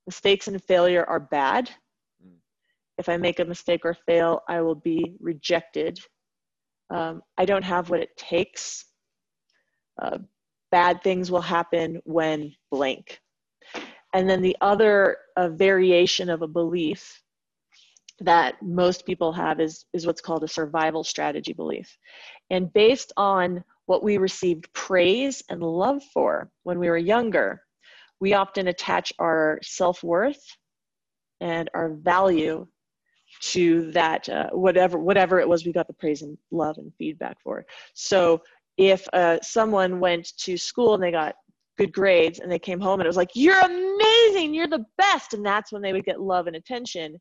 Mistakes 0.07 0.49
and 0.49 0.63
failure 0.63 1.05
are 1.05 1.21
bad. 1.21 1.71
If 2.99 3.09
I 3.09 3.17
make 3.17 3.41
a 3.41 3.45
mistake 3.45 3.83
or 3.85 3.95
fail, 4.07 4.43
I 4.49 4.61
will 4.61 4.75
be 4.75 5.15
rejected. 5.21 5.99
Um, 6.91 7.23
I 7.39 7.45
don't 7.45 7.65
have 7.65 7.91
what 7.91 8.01
it 8.01 8.17
takes. 8.17 8.85
Uh, 10.01 10.19
bad 10.71 11.03
things 11.03 11.31
will 11.31 11.41
happen 11.41 12.01
when 12.05 12.55
blank. 12.71 13.21
And 14.15 14.29
then 14.29 14.43
the 14.43 14.57
other 14.61 15.17
uh, 15.37 15.49
variation 15.49 16.29
of 16.29 16.43
a 16.43 16.49
belief 16.49 17.23
that 18.21 18.63
most 18.63 19.07
people 19.07 19.33
have 19.33 19.59
is, 19.59 19.87
is 19.93 20.07
what's 20.07 20.21
called 20.21 20.45
a 20.45 20.49
survival 20.49 21.03
strategy 21.03 21.53
belief. 21.53 21.97
And 22.51 22.73
based 22.73 23.13
on 23.17 23.65
what 23.87 24.05
we 24.05 24.19
received 24.19 24.73
praise 24.75 25.43
and 25.49 25.63
love 25.63 26.03
for 26.13 26.51
when 26.63 26.79
we 26.79 26.89
were 26.89 26.99
younger, 26.99 27.63
we 28.23 28.35
often 28.35 28.69
attach 28.69 29.13
our 29.19 29.59
self-worth 29.63 30.41
and 31.41 31.69
our 31.75 31.95
value 31.95 32.65
to 33.41 33.91
that 33.91 34.29
uh, 34.29 34.49
whatever 34.53 34.97
whatever 34.97 35.41
it 35.41 35.49
was 35.49 35.67
we 35.67 35.73
got 35.73 35.89
the 35.89 35.93
praise 35.95 36.23
and 36.23 36.39
love 36.53 36.79
and 36.79 36.93
feedback 36.97 37.37
for. 37.43 37.67
So 37.95 38.41
if 38.79 39.09
uh, 39.13 39.39
someone 39.43 39.99
went 39.99 40.37
to 40.39 40.57
school 40.57 40.95
and 40.95 41.03
they 41.03 41.11
got 41.11 41.35
good 41.77 41.93
grades 41.93 42.39
and 42.39 42.51
they 42.51 42.61
came 42.61 42.79
home 42.79 43.01
and 43.01 43.07
it 43.07 43.09
was 43.09 43.17
like 43.17 43.31
you're 43.35 43.59
amazing 43.59 44.55
you're 44.55 44.69
the 44.69 44.87
best 44.99 45.35
and 45.35 45.45
that's 45.45 45.73
when 45.73 45.83
they 45.83 45.93
would 45.93 46.05
get 46.05 46.21
love 46.21 46.47
and 46.47 46.55
attention 46.55 47.19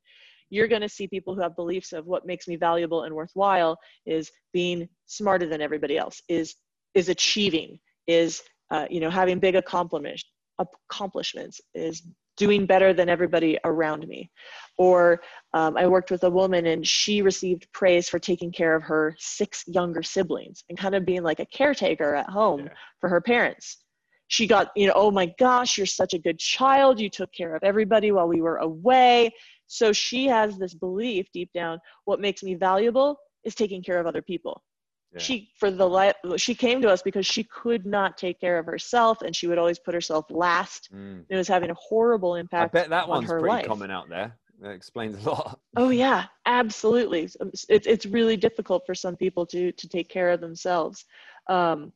you're 0.51 0.67
going 0.67 0.81
to 0.81 0.89
see 0.89 1.07
people 1.07 1.33
who 1.33 1.41
have 1.41 1.55
beliefs 1.55 1.93
of 1.93 2.05
what 2.05 2.27
makes 2.27 2.49
me 2.49 2.57
valuable 2.57 3.03
and 3.03 3.15
worthwhile 3.15 3.77
is 4.05 4.29
being 4.51 4.87
smarter 5.05 5.47
than 5.47 5.61
everybody 5.61 5.97
else 5.97 6.21
is 6.27 6.55
is 6.93 7.07
achieving 7.07 7.79
is 8.07 8.43
uh, 8.71 8.85
you 8.89 8.99
know 8.99 9.09
having 9.09 9.39
big 9.39 9.55
accomplishments 9.55 10.25
accomplishments 10.59 11.61
is 11.73 12.03
doing 12.37 12.65
better 12.65 12.93
than 12.93 13.09
everybody 13.09 13.57
around 13.65 14.07
me 14.07 14.29
or 14.77 15.21
um, 15.53 15.75
i 15.77 15.85
worked 15.85 16.11
with 16.11 16.23
a 16.23 16.29
woman 16.29 16.67
and 16.67 16.87
she 16.87 17.21
received 17.21 17.67
praise 17.73 18.07
for 18.07 18.19
taking 18.19 18.51
care 18.51 18.75
of 18.75 18.83
her 18.83 19.15
six 19.19 19.63
younger 19.67 20.01
siblings 20.01 20.63
and 20.69 20.77
kind 20.77 20.95
of 20.95 21.05
being 21.05 21.23
like 21.23 21.39
a 21.39 21.45
caretaker 21.47 22.15
at 22.15 22.29
home 22.29 22.61
yeah. 22.61 22.73
for 22.99 23.09
her 23.09 23.21
parents 23.21 23.83
she 24.27 24.47
got 24.47 24.71
you 24.75 24.87
know 24.87 24.93
oh 24.95 25.11
my 25.11 25.31
gosh 25.37 25.77
you're 25.77 25.85
such 25.85 26.13
a 26.13 26.19
good 26.19 26.39
child 26.39 26.99
you 26.99 27.09
took 27.09 27.31
care 27.33 27.53
of 27.53 27.63
everybody 27.63 28.11
while 28.11 28.27
we 28.27 28.41
were 28.41 28.57
away 28.57 29.29
so 29.67 29.93
she 29.93 30.25
has 30.25 30.57
this 30.57 30.73
belief 30.73 31.27
deep 31.33 31.49
down 31.53 31.79
what 32.05 32.19
makes 32.19 32.43
me 32.43 32.55
valuable 32.55 33.17
is 33.43 33.55
taking 33.55 33.81
care 33.81 33.99
of 33.99 34.07
other 34.07 34.21
people. 34.21 34.63
Yeah. 35.13 35.19
She 35.19 35.49
for 35.59 35.69
the 35.69 35.87
life 35.87 36.15
she 36.37 36.55
came 36.55 36.81
to 36.81 36.89
us 36.89 37.01
because 37.01 37.25
she 37.25 37.43
could 37.43 37.85
not 37.85 38.17
take 38.17 38.39
care 38.39 38.57
of 38.57 38.65
herself 38.65 39.21
and 39.21 39.35
she 39.35 39.47
would 39.47 39.57
always 39.57 39.77
put 39.77 39.93
herself 39.93 40.25
last. 40.29 40.89
Mm. 40.93 41.25
It 41.29 41.35
was 41.35 41.49
having 41.49 41.69
a 41.69 41.73
horrible 41.73 42.35
impact. 42.35 42.73
I 42.73 42.79
bet 42.79 42.89
that 42.91 43.09
one's 43.09 43.27
pretty 43.27 43.45
life. 43.45 43.67
common 43.67 43.91
out 43.91 44.07
there. 44.07 44.37
That 44.61 44.71
explains 44.71 45.25
a 45.25 45.29
lot. 45.29 45.59
Oh 45.75 45.89
yeah, 46.05 46.25
absolutely. 46.45 47.29
It's 47.67 47.87
it's 47.87 48.05
really 48.05 48.37
difficult 48.37 48.83
for 48.85 48.95
some 48.95 49.17
people 49.17 49.45
to 49.47 49.71
to 49.73 49.87
take 49.89 50.07
care 50.07 50.29
of 50.29 50.39
themselves. 50.39 51.05
Um, 51.47 51.91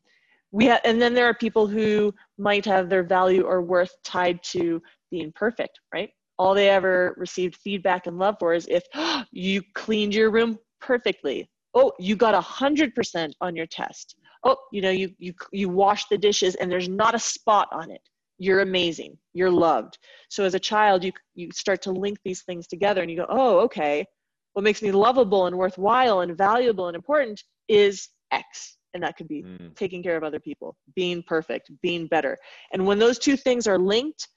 we 0.51 0.67
ha- 0.67 0.81
and 0.83 1.01
then 1.01 1.13
there 1.13 1.27
are 1.27 1.33
people 1.33 1.67
who 1.67 2.13
might 2.37 2.65
have 2.65 2.89
their 2.89 3.03
value 3.03 3.43
or 3.43 3.61
worth 3.61 3.95
tied 4.03 4.43
to 4.43 4.81
being 5.09 5.31
perfect, 5.33 5.79
right? 5.93 6.09
all 6.37 6.53
they 6.53 6.69
ever 6.69 7.15
received 7.17 7.55
feedback 7.55 8.07
and 8.07 8.17
love 8.17 8.35
for 8.39 8.53
is 8.53 8.67
if 8.69 8.83
oh, 8.95 9.23
you 9.31 9.61
cleaned 9.73 10.13
your 10.13 10.31
room 10.31 10.59
perfectly 10.81 11.49
oh 11.75 11.91
you 11.99 12.15
got 12.15 12.33
a 12.33 12.41
hundred 12.41 12.95
percent 12.95 13.35
on 13.41 13.55
your 13.55 13.65
test. 13.67 14.15
Oh 14.43 14.57
you 14.71 14.81
know 14.81 14.89
you 14.89 15.11
you 15.19 15.33
you 15.51 15.69
wash 15.69 16.05
the 16.07 16.17
dishes 16.17 16.55
and 16.55 16.71
there's 16.71 16.89
not 16.89 17.15
a 17.15 17.19
spot 17.19 17.67
on 17.71 17.91
it. 17.91 18.01
You're 18.37 18.61
amazing. 18.61 19.17
You're 19.33 19.51
loved. 19.51 19.97
So 20.29 20.43
as 20.43 20.55
a 20.55 20.59
child 20.59 21.03
you 21.03 21.11
you 21.35 21.49
start 21.51 21.81
to 21.83 21.91
link 21.91 22.17
these 22.25 22.43
things 22.43 22.67
together 22.67 23.01
and 23.01 23.11
you 23.11 23.17
go 23.17 23.27
oh 23.29 23.59
okay. 23.59 24.05
What 24.53 24.63
makes 24.63 24.81
me 24.81 24.91
lovable 24.91 25.47
and 25.47 25.57
worthwhile 25.57 26.21
and 26.21 26.37
valuable 26.37 26.87
and 26.87 26.95
important 26.95 27.43
is 27.67 28.07
x. 28.31 28.77
And 28.93 29.03
that 29.03 29.17
could 29.17 29.27
be 29.27 29.43
mm. 29.43 29.75
taking 29.75 30.01
care 30.01 30.15
of 30.15 30.23
other 30.23 30.39
people 30.39 30.77
being 30.95 31.21
perfect 31.21 31.69
being 31.81 32.07
better. 32.07 32.37
And 32.71 32.85
when 32.85 32.97
those 32.97 33.19
two 33.19 33.35
things 33.35 33.67
are 33.67 33.77
linked 33.77 34.27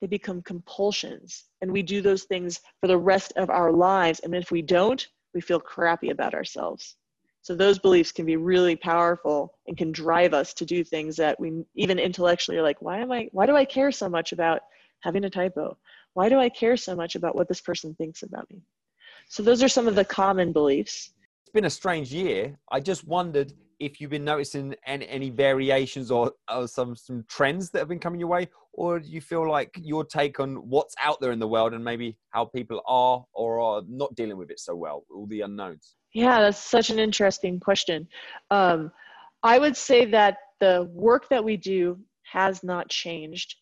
they 0.00 0.06
become 0.06 0.42
compulsions. 0.42 1.46
And 1.60 1.72
we 1.72 1.82
do 1.82 2.00
those 2.00 2.24
things 2.24 2.60
for 2.80 2.86
the 2.86 2.98
rest 2.98 3.32
of 3.36 3.50
our 3.50 3.72
lives. 3.72 4.20
And 4.20 4.34
if 4.34 4.50
we 4.50 4.62
don't 4.62 5.06
we 5.34 5.40
feel 5.40 5.60
crappy 5.60 6.10
about 6.10 6.34
ourselves. 6.34 6.96
So 7.42 7.54
those 7.54 7.78
beliefs 7.78 8.12
can 8.12 8.26
be 8.26 8.36
really 8.36 8.76
powerful 8.76 9.54
and 9.66 9.76
can 9.76 9.92
drive 9.92 10.34
us 10.34 10.52
to 10.54 10.66
do 10.66 10.84
things 10.84 11.16
that 11.16 11.38
we 11.40 11.64
even 11.74 11.98
intellectually 11.98 12.58
are 12.58 12.62
like 12.62 12.82
why 12.82 12.98
am 12.98 13.12
i 13.12 13.28
why 13.32 13.46
do 13.46 13.56
i 13.56 13.64
care 13.64 13.90
so 13.90 14.08
much 14.08 14.32
about 14.32 14.60
having 15.00 15.24
a 15.24 15.30
typo? 15.30 15.76
Why 16.14 16.28
do 16.28 16.38
i 16.38 16.48
care 16.48 16.76
so 16.76 16.94
much 16.94 17.14
about 17.14 17.36
what 17.36 17.48
this 17.48 17.60
person 17.60 17.94
thinks 17.94 18.22
about 18.22 18.50
me? 18.50 18.60
So 19.28 19.42
those 19.42 19.62
are 19.62 19.68
some 19.68 19.86
of 19.86 19.94
the 19.94 20.04
common 20.04 20.52
beliefs. 20.52 21.12
It's 21.42 21.52
been 21.52 21.64
a 21.64 21.70
strange 21.70 22.12
year. 22.12 22.58
I 22.70 22.80
just 22.80 23.06
wondered 23.06 23.52
if 23.78 24.00
you've 24.00 24.10
been 24.10 24.24
noticing 24.24 24.74
any, 24.84 25.08
any 25.08 25.30
variations 25.30 26.10
or, 26.10 26.32
or 26.52 26.66
some 26.66 26.96
some 26.96 27.24
trends 27.28 27.70
that 27.70 27.78
have 27.78 27.88
been 27.88 28.00
coming 28.00 28.20
your 28.20 28.28
way, 28.28 28.48
or 28.78 29.00
do 29.00 29.08
you 29.08 29.20
feel 29.20 29.50
like 29.50 29.76
your 29.82 30.04
take 30.04 30.38
on 30.38 30.54
what's 30.68 30.94
out 31.02 31.20
there 31.20 31.32
in 31.32 31.40
the 31.40 31.48
world 31.48 31.74
and 31.74 31.84
maybe 31.84 32.16
how 32.30 32.44
people 32.44 32.80
are 32.86 33.24
or 33.32 33.60
are 33.60 33.82
not 33.88 34.14
dealing 34.14 34.36
with 34.36 34.52
it 34.52 34.60
so 34.60 34.76
well, 34.76 35.04
all 35.12 35.26
the 35.26 35.40
unknowns? 35.40 35.96
Yeah, 36.14 36.40
that's 36.40 36.58
such 36.58 36.88
an 36.90 37.00
interesting 37.00 37.58
question. 37.58 38.06
Um, 38.52 38.92
I 39.42 39.58
would 39.58 39.76
say 39.76 40.04
that 40.06 40.36
the 40.60 40.88
work 40.92 41.28
that 41.28 41.42
we 41.42 41.56
do 41.56 41.98
has 42.22 42.62
not 42.62 42.88
changed. 42.88 43.56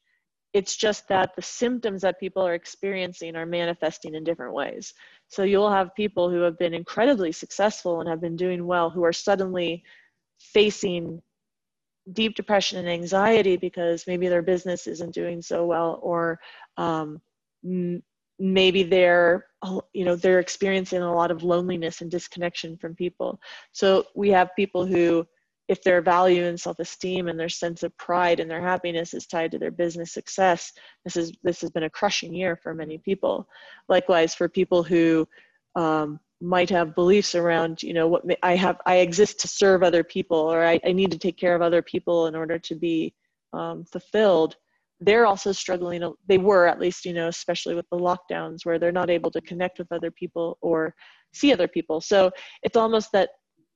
It's 0.52 0.76
just 0.76 1.08
that 1.08 1.34
the 1.34 1.42
symptoms 1.42 2.02
that 2.02 2.20
people 2.20 2.46
are 2.46 2.54
experiencing 2.54 3.36
are 3.36 3.46
manifesting 3.46 4.16
in 4.16 4.22
different 4.22 4.52
ways. 4.52 4.92
So 5.28 5.44
you'll 5.44 5.72
have 5.72 5.94
people 5.94 6.28
who 6.28 6.40
have 6.42 6.58
been 6.58 6.74
incredibly 6.74 7.32
successful 7.32 8.00
and 8.00 8.08
have 8.08 8.20
been 8.20 8.36
doing 8.36 8.66
well 8.66 8.90
who 8.90 9.02
are 9.02 9.14
suddenly 9.14 9.82
facing 10.38 11.22
deep 12.12 12.34
depression 12.34 12.78
and 12.78 12.88
anxiety 12.88 13.56
because 13.56 14.06
maybe 14.06 14.28
their 14.28 14.42
business 14.42 14.86
isn't 14.86 15.14
doing 15.14 15.42
so 15.42 15.66
well 15.66 15.98
or 16.02 16.38
um, 16.76 17.20
m- 17.64 18.02
maybe 18.38 18.82
they're 18.82 19.46
you 19.94 20.04
know 20.04 20.14
they're 20.14 20.40
experiencing 20.40 21.02
a 21.02 21.14
lot 21.14 21.30
of 21.30 21.42
loneliness 21.42 22.00
and 22.00 22.10
disconnection 22.10 22.76
from 22.76 22.94
people. 22.94 23.40
So 23.72 24.06
we 24.14 24.30
have 24.30 24.54
people 24.56 24.86
who 24.86 25.26
if 25.68 25.82
their 25.82 26.00
value 26.00 26.44
and 26.44 26.60
self-esteem 26.60 27.26
and 27.26 27.40
their 27.40 27.48
sense 27.48 27.82
of 27.82 27.96
pride 27.98 28.38
and 28.38 28.48
their 28.48 28.60
happiness 28.60 29.14
is 29.14 29.26
tied 29.26 29.50
to 29.50 29.58
their 29.58 29.72
business 29.72 30.12
success 30.12 30.72
this 31.04 31.16
is 31.16 31.32
this 31.42 31.60
has 31.60 31.70
been 31.70 31.84
a 31.84 31.90
crushing 31.90 32.34
year 32.34 32.56
for 32.56 32.74
many 32.74 32.98
people. 32.98 33.48
Likewise 33.88 34.34
for 34.34 34.48
people 34.48 34.82
who 34.82 35.26
um, 35.76 36.18
might 36.40 36.68
have 36.68 36.94
beliefs 36.94 37.34
around 37.34 37.82
you 37.82 37.94
know 37.94 38.06
what 38.06 38.22
i 38.42 38.54
have 38.54 38.78
i 38.84 38.96
exist 38.96 39.40
to 39.40 39.48
serve 39.48 39.82
other 39.82 40.04
people 40.04 40.38
or 40.38 40.64
i, 40.64 40.78
I 40.84 40.92
need 40.92 41.10
to 41.12 41.18
take 41.18 41.38
care 41.38 41.54
of 41.54 41.62
other 41.62 41.80
people 41.80 42.26
in 42.26 42.34
order 42.34 42.58
to 42.58 42.74
be 42.74 43.14
um, 43.52 43.84
fulfilled 43.84 44.56
they're 45.00 45.26
also 45.26 45.52
struggling 45.52 46.02
they 46.28 46.38
were 46.38 46.66
at 46.66 46.78
least 46.78 47.06
you 47.06 47.14
know 47.14 47.28
especially 47.28 47.74
with 47.74 47.86
the 47.90 47.98
lockdowns 47.98 48.64
where 48.64 48.78
they're 48.78 48.92
not 48.92 49.10
able 49.10 49.30
to 49.30 49.40
connect 49.40 49.78
with 49.78 49.90
other 49.92 50.10
people 50.10 50.58
or 50.60 50.94
see 51.36 51.52
other 51.52 51.68
people. 51.68 52.00
So 52.00 52.30
it's 52.62 52.76
almost 52.76 53.12
that 53.12 53.30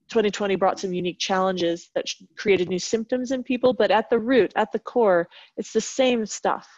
2020 0.09 0.57
brought 0.57 0.81
some 0.81 0.93
unique 0.93 1.19
challenges 1.21 1.91
that 1.95 2.07
created 2.37 2.69
new 2.69 2.81
symptoms 2.81 3.31
in 3.31 3.45
people 3.45 3.73
but 3.73 3.93
at 3.93 4.11
the 4.11 4.19
root 4.19 4.53
at 4.57 4.73
the 4.73 4.79
core 4.81 5.29
it's 5.57 5.73
the 5.73 5.81
same 5.81 6.27
stuff. 6.27 6.69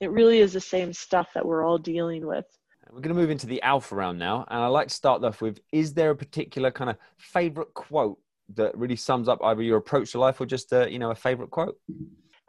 It 0.00 0.10
really 0.10 0.40
is 0.40 0.52
the 0.52 0.60
same 0.60 0.92
stuff 0.92 1.28
that 1.34 1.46
we're 1.46 1.64
all 1.64 1.78
dealing 1.78 2.26
with 2.26 2.44
we're 2.90 3.00
going 3.00 3.14
to 3.14 3.20
move 3.20 3.30
into 3.30 3.46
the 3.46 3.62
alpha 3.62 3.94
round 3.94 4.18
now. 4.18 4.46
And 4.48 4.60
I'd 4.60 4.68
like 4.68 4.88
to 4.88 4.94
start 4.94 5.22
off 5.24 5.42
with 5.42 5.60
is 5.72 5.94
there 5.94 6.10
a 6.10 6.16
particular 6.16 6.70
kind 6.70 6.90
of 6.90 6.96
favorite 7.18 7.74
quote 7.74 8.18
that 8.54 8.76
really 8.76 8.96
sums 8.96 9.28
up 9.28 9.40
either 9.42 9.62
your 9.62 9.78
approach 9.78 10.12
to 10.12 10.20
life 10.20 10.40
or 10.40 10.46
just 10.46 10.72
a, 10.72 10.90
you 10.90 10.98
know, 10.98 11.10
a 11.10 11.14
favorite 11.14 11.50
quote? 11.50 11.76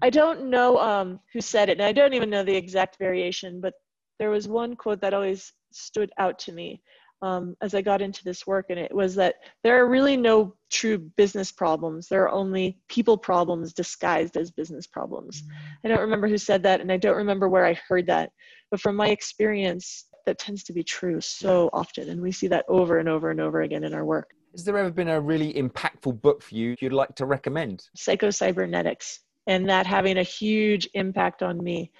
I 0.01 0.09
don't 0.09 0.49
know 0.49 0.77
um, 0.77 1.19
who 1.33 1.41
said 1.41 1.69
it, 1.69 1.79
and 1.79 1.81
I 1.81 1.91
don't 1.91 2.13
even 2.13 2.29
know 2.29 2.43
the 2.43 2.55
exact 2.55 2.97
variation, 2.99 3.59
but 3.59 3.73
there 4.19 4.29
was 4.29 4.47
one 4.47 4.75
quote 4.75 5.01
that 5.01 5.13
always 5.13 5.53
stood 5.71 6.11
out 6.17 6.37
to 6.39 6.51
me 6.51 6.81
um, 7.23 7.55
as 7.61 7.73
I 7.73 7.81
got 7.81 8.01
into 8.01 8.23
this 8.23 8.45
work, 8.45 8.67
and 8.69 8.79
it 8.79 8.93
was 8.93 9.15
that 9.15 9.35
there 9.63 9.81
are 9.81 9.89
really 9.89 10.15
no 10.15 10.55
true 10.69 10.99
business 10.99 11.51
problems. 11.51 12.07
There 12.07 12.23
are 12.23 12.31
only 12.31 12.79
people 12.89 13.17
problems 13.17 13.73
disguised 13.73 14.37
as 14.37 14.51
business 14.51 14.85
problems. 14.85 15.43
I 15.83 15.87
don't 15.87 15.99
remember 15.99 16.27
who 16.27 16.37
said 16.37 16.61
that, 16.63 16.79
and 16.79 16.91
I 16.91 16.97
don't 16.97 17.17
remember 17.17 17.49
where 17.49 17.65
I 17.65 17.79
heard 17.87 18.05
that, 18.07 18.31
but 18.69 18.79
from 18.79 18.95
my 18.95 19.09
experience, 19.09 20.05
that 20.27 20.37
tends 20.37 20.63
to 20.65 20.73
be 20.73 20.83
true 20.83 21.19
so 21.19 21.69
often. 21.73 22.09
And 22.09 22.21
we 22.21 22.31
see 22.31 22.47
that 22.49 22.65
over 22.67 22.99
and 22.99 23.09
over 23.09 23.31
and 23.31 23.41
over 23.41 23.61
again 23.61 23.83
in 23.83 23.93
our 23.93 24.05
work. 24.05 24.29
Has 24.51 24.63
there 24.63 24.77
ever 24.77 24.91
been 24.91 25.07
a 25.07 25.19
really 25.19 25.53
impactful 25.53 26.21
book 26.21 26.43
for 26.43 26.53
you 26.53 26.75
you'd 26.79 26.93
like 26.93 27.15
to 27.15 27.25
recommend? 27.25 27.83
Psycho-Cybernetics, 27.95 29.21
and 29.47 29.67
that 29.69 29.87
having 29.87 30.17
a 30.17 30.23
huge 30.23 30.87
impact 30.93 31.41
on 31.41 31.63
me. 31.63 31.91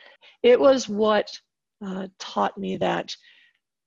It 0.44 0.60
was 0.60 0.88
what 0.88 1.32
uh, 1.86 2.08
taught 2.20 2.58
me 2.58 2.78
that 2.78 3.16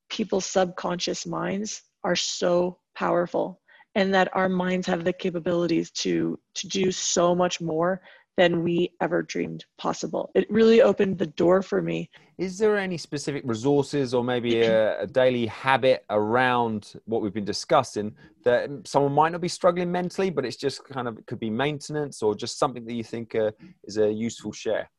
people's 0.08 0.46
subconscious 0.46 1.26
minds 1.26 1.82
are 2.02 2.16
so 2.16 2.78
powerful 2.96 3.60
and 3.94 4.14
that 4.14 4.34
our 4.34 4.48
minds 4.48 4.86
have 4.86 5.04
the 5.04 5.12
capabilities 5.12 5.90
to 5.90 6.38
to 6.54 6.68
do 6.68 6.92
so 6.92 7.34
much 7.34 7.60
more 7.60 8.00
than 8.40 8.62
we 8.62 8.90
ever 9.02 9.22
dreamed 9.22 9.66
possible. 9.76 10.30
It 10.34 10.50
really 10.50 10.80
opened 10.80 11.18
the 11.18 11.26
door 11.26 11.60
for 11.60 11.82
me. 11.82 12.08
Is 12.38 12.56
there 12.56 12.78
any 12.78 12.96
specific 12.96 13.42
resources 13.44 14.14
or 14.14 14.24
maybe 14.24 14.62
a, 14.62 15.00
a, 15.02 15.06
daily 15.06 15.44
habit 15.44 16.06
around 16.08 16.94
what 17.04 17.20
we've 17.20 17.34
been 17.34 17.44
discussing 17.44 18.14
that 18.44 18.70
someone 18.86 19.12
might 19.12 19.32
not 19.32 19.42
be 19.42 19.48
struggling 19.48 19.92
mentally, 19.92 20.30
but 20.30 20.46
it's 20.46 20.56
just 20.56 20.82
kind 20.84 21.06
of 21.06 21.18
it 21.18 21.26
could 21.26 21.38
be 21.38 21.50
maintenance 21.50 22.22
or 22.22 22.34
just 22.34 22.58
something 22.58 22.86
that 22.86 22.94
you 22.94 23.04
think 23.04 23.34
uh, 23.34 23.50
is 23.84 23.98
a 23.98 24.10
useful 24.10 24.52
share? 24.52 24.90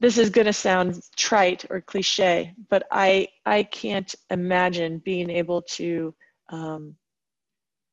This 0.00 0.18
is 0.18 0.28
going 0.28 0.48
to 0.48 0.52
sound 0.52 1.00
trite 1.16 1.66
or 1.70 1.80
cliche, 1.80 2.54
but 2.70 2.88
I 2.90 3.28
I 3.46 3.62
can't 3.62 4.12
imagine 4.30 4.98
being 4.98 5.30
able 5.30 5.62
to 5.78 6.12
um, 6.48 6.96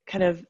kind 0.08 0.24
of 0.24 0.44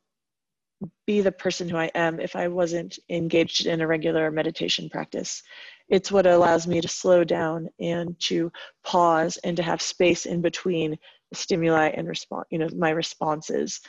be 1.06 1.22
the 1.22 1.32
person 1.32 1.68
who 1.68 1.78
I 1.78 1.92
am 1.96 2.20
if 2.20 2.36
I 2.36 2.48
wasn't 2.48 3.00
engaged 3.10 3.66
in 3.66 3.82
a 3.82 3.88
regular 3.88 4.30
meditation 4.32 4.90
practice. 4.90 5.42
It's 5.90 6.12
what 6.12 6.26
allows 6.28 6.68
me 6.68 6.82
to 6.82 6.88
slow 6.88 7.24
down 7.24 7.70
and 7.80 8.20
to 8.22 8.52
pause 8.84 9.38
and 9.44 9.56
to 9.58 9.63
have 9.63 9.82
space 9.82 10.26
in 10.26 10.42
between 10.42 10.98
stimuli 11.34 11.90
and 11.90 12.08
response, 12.08 12.46
you 12.52 12.60
know, 12.60 12.70
my 12.76 12.90
responses. 12.90 13.80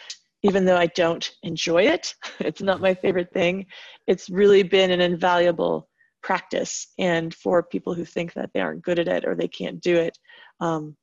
Even 0.43 0.65
though 0.65 0.77
I 0.77 0.87
don't 0.87 1.31
enjoy 1.43 1.83
it, 1.83 2.15
it's 2.39 2.63
not 2.63 2.81
my 2.81 2.95
favorite 2.95 3.33
thing. 3.33 3.67
It's 4.07 4.31
really 4.31 4.63
been 4.63 4.91
an 4.91 5.01
invaluable 5.01 5.89
practice. 6.23 6.93
And 6.99 7.35
for 7.35 7.63
people 7.63 7.95
who 7.95 8.05
think 8.05 8.33
that 8.35 8.51
they 8.55 8.61
aren't 8.61 8.83
good 8.83 8.99
at 8.99 9.09
it 9.09 9.25
or 9.25 9.35
they 9.35 9.49
can't 9.49 9.81
do 9.81 9.97
it, 9.97 10.17
um, 10.61 10.97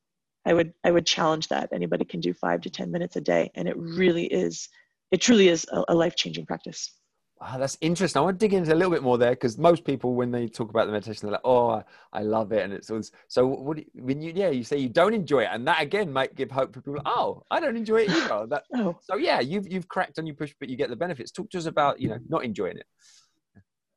I 0.45 0.53
would 0.53 0.73
I 0.83 0.91
would 0.91 1.05
challenge 1.05 1.47
that. 1.47 1.69
Anybody 1.73 2.05
can 2.05 2.19
do 2.19 2.33
five 2.33 2.61
to 2.61 2.69
ten 2.69 2.91
minutes 2.91 3.15
a 3.15 3.21
day, 3.21 3.51
and 3.55 3.67
it 3.67 3.75
really 3.77 4.25
is. 4.25 4.69
It 5.11 5.21
truly 5.21 5.49
is 5.49 5.65
a, 5.71 5.83
a 5.89 5.95
life 5.95 6.15
changing 6.15 6.45
practice. 6.45 6.91
Wow, 7.41 7.57
that's 7.57 7.77
interesting. 7.81 8.21
I 8.21 8.23
want 8.23 8.39
to 8.39 8.45
dig 8.45 8.53
into 8.53 8.73
a 8.73 8.75
little 8.75 8.91
bit 8.91 9.03
more 9.03 9.17
there 9.17 9.31
because 9.31 9.57
most 9.57 9.83
people, 9.83 10.15
when 10.15 10.31
they 10.31 10.47
talk 10.47 10.69
about 10.69 10.85
the 10.85 10.93
meditation, 10.93 11.27
they're 11.27 11.33
like, 11.33 11.41
"Oh, 11.43 11.69
I, 11.69 11.83
I 12.13 12.21
love 12.21 12.53
it," 12.53 12.63
and 12.63 12.71
it's 12.71 12.89
always 12.89 13.11
so. 13.27 13.45
What 13.45 13.77
you, 13.77 13.85
when 13.93 14.21
you 14.21 14.31
yeah, 14.33 14.49
you 14.49 14.63
say 14.63 14.77
you 14.77 14.87
don't 14.87 15.13
enjoy 15.13 15.41
it, 15.41 15.49
and 15.51 15.67
that 15.67 15.81
again 15.81 16.13
might 16.13 16.33
give 16.35 16.49
hope 16.49 16.73
for 16.73 16.81
people. 16.81 17.01
Oh, 17.05 17.43
I 17.51 17.59
don't 17.59 17.75
enjoy 17.75 18.03
it 18.03 18.09
either. 18.09 18.47
That, 18.47 18.63
oh. 18.75 18.97
So 19.01 19.17
yeah, 19.17 19.41
you've 19.41 19.67
you've 19.69 19.89
cracked 19.89 20.17
on 20.17 20.25
your 20.25 20.35
push, 20.35 20.53
but 20.61 20.69
you 20.69 20.77
get 20.77 20.89
the 20.89 20.95
benefits. 20.95 21.31
Talk 21.31 21.49
to 21.49 21.57
us 21.57 21.65
about 21.65 21.99
you 21.99 22.07
know 22.07 22.19
not 22.29 22.45
enjoying 22.45 22.77
it. 22.77 22.85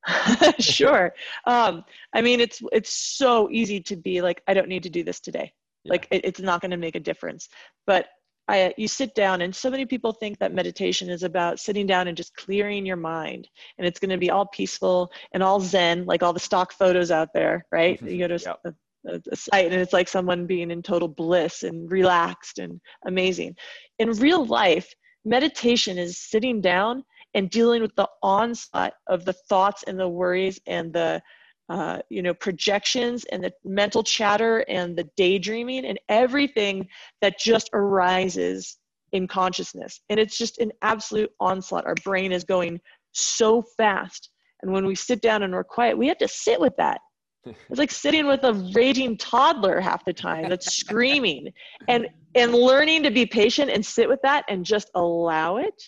sure. 0.58 1.14
Um, 1.46 1.84
I 2.12 2.22
mean, 2.22 2.40
it's 2.40 2.60
it's 2.72 2.92
so 2.92 3.48
easy 3.50 3.80
to 3.82 3.96
be 3.96 4.20
like, 4.20 4.42
I 4.48 4.54
don't 4.54 4.68
need 4.68 4.82
to 4.82 4.90
do 4.90 5.04
this 5.04 5.20
today. 5.20 5.52
Yeah. 5.84 5.92
Like 5.92 6.08
it, 6.10 6.24
it's 6.24 6.40
not 6.40 6.60
going 6.60 6.72
to 6.72 6.76
make 6.76 6.96
a 6.96 7.00
difference. 7.00 7.48
But 7.86 8.08
I, 8.48 8.72
you 8.78 8.88
sit 8.88 9.14
down 9.14 9.42
and 9.42 9.54
so 9.54 9.70
many 9.70 9.84
people 9.84 10.12
think 10.12 10.38
that 10.38 10.54
meditation 10.54 11.10
is 11.10 11.22
about 11.22 11.60
sitting 11.60 11.86
down 11.86 12.08
and 12.08 12.16
just 12.16 12.34
clearing 12.34 12.86
your 12.86 12.96
mind 12.96 13.46
and 13.76 13.86
it's 13.86 14.00
going 14.00 14.10
to 14.10 14.18
be 14.18 14.30
all 14.30 14.46
peaceful 14.46 15.12
and 15.32 15.42
all 15.42 15.60
zen 15.60 16.06
like 16.06 16.22
all 16.22 16.32
the 16.32 16.40
stock 16.40 16.72
photos 16.72 17.10
out 17.10 17.28
there 17.34 17.66
right 17.70 17.98
mm-hmm. 17.98 18.08
you 18.08 18.18
go 18.18 18.36
to 18.36 18.42
yep. 18.44 18.60
a, 18.64 18.72
a, 19.10 19.20
a 19.32 19.36
site 19.36 19.66
and 19.66 19.80
it's 19.80 19.92
like 19.92 20.08
someone 20.08 20.46
being 20.46 20.70
in 20.70 20.82
total 20.82 21.08
bliss 21.08 21.62
and 21.62 21.90
relaxed 21.92 22.58
and 22.58 22.80
amazing 23.06 23.54
in 23.98 24.10
real 24.12 24.44
life 24.46 24.94
meditation 25.24 25.98
is 25.98 26.18
sitting 26.18 26.60
down 26.60 27.04
and 27.34 27.50
dealing 27.50 27.82
with 27.82 27.94
the 27.96 28.08
onslaught 28.22 28.94
of 29.06 29.24
the 29.24 29.34
thoughts 29.34 29.84
and 29.86 29.98
the 29.98 30.08
worries 30.08 30.58
and 30.66 30.92
the 30.92 31.20
uh, 31.68 31.98
you 32.08 32.22
know 32.22 32.34
projections 32.34 33.24
and 33.26 33.44
the 33.44 33.52
mental 33.64 34.02
chatter 34.02 34.64
and 34.68 34.96
the 34.96 35.08
daydreaming 35.16 35.84
and 35.84 35.98
everything 36.08 36.88
that 37.20 37.38
just 37.38 37.68
arises 37.72 38.78
in 39.12 39.26
consciousness. 39.26 40.00
And 40.10 40.20
it's 40.20 40.36
just 40.36 40.58
an 40.58 40.72
absolute 40.82 41.30
onslaught. 41.40 41.86
Our 41.86 41.94
brain 42.04 42.32
is 42.32 42.44
going 42.44 42.80
so 43.12 43.62
fast. 43.76 44.30
And 44.62 44.72
when 44.72 44.84
we 44.84 44.94
sit 44.94 45.22
down 45.22 45.42
and 45.42 45.52
we're 45.52 45.64
quiet 45.64 45.96
we 45.96 46.08
have 46.08 46.18
to 46.18 46.28
sit 46.28 46.60
with 46.60 46.76
that. 46.78 47.00
It's 47.70 47.78
like 47.78 47.90
sitting 47.90 48.26
with 48.26 48.44
a 48.44 48.52
raging 48.74 49.16
toddler 49.16 49.80
half 49.80 50.04
the 50.04 50.12
time 50.12 50.48
that's 50.48 50.76
screaming. 50.80 51.52
And 51.86 52.08
and 52.34 52.52
learning 52.54 53.02
to 53.04 53.10
be 53.10 53.26
patient 53.26 53.70
and 53.70 53.84
sit 53.84 54.08
with 54.08 54.20
that 54.22 54.44
and 54.48 54.64
just 54.64 54.90
allow 54.94 55.56
it 55.56 55.82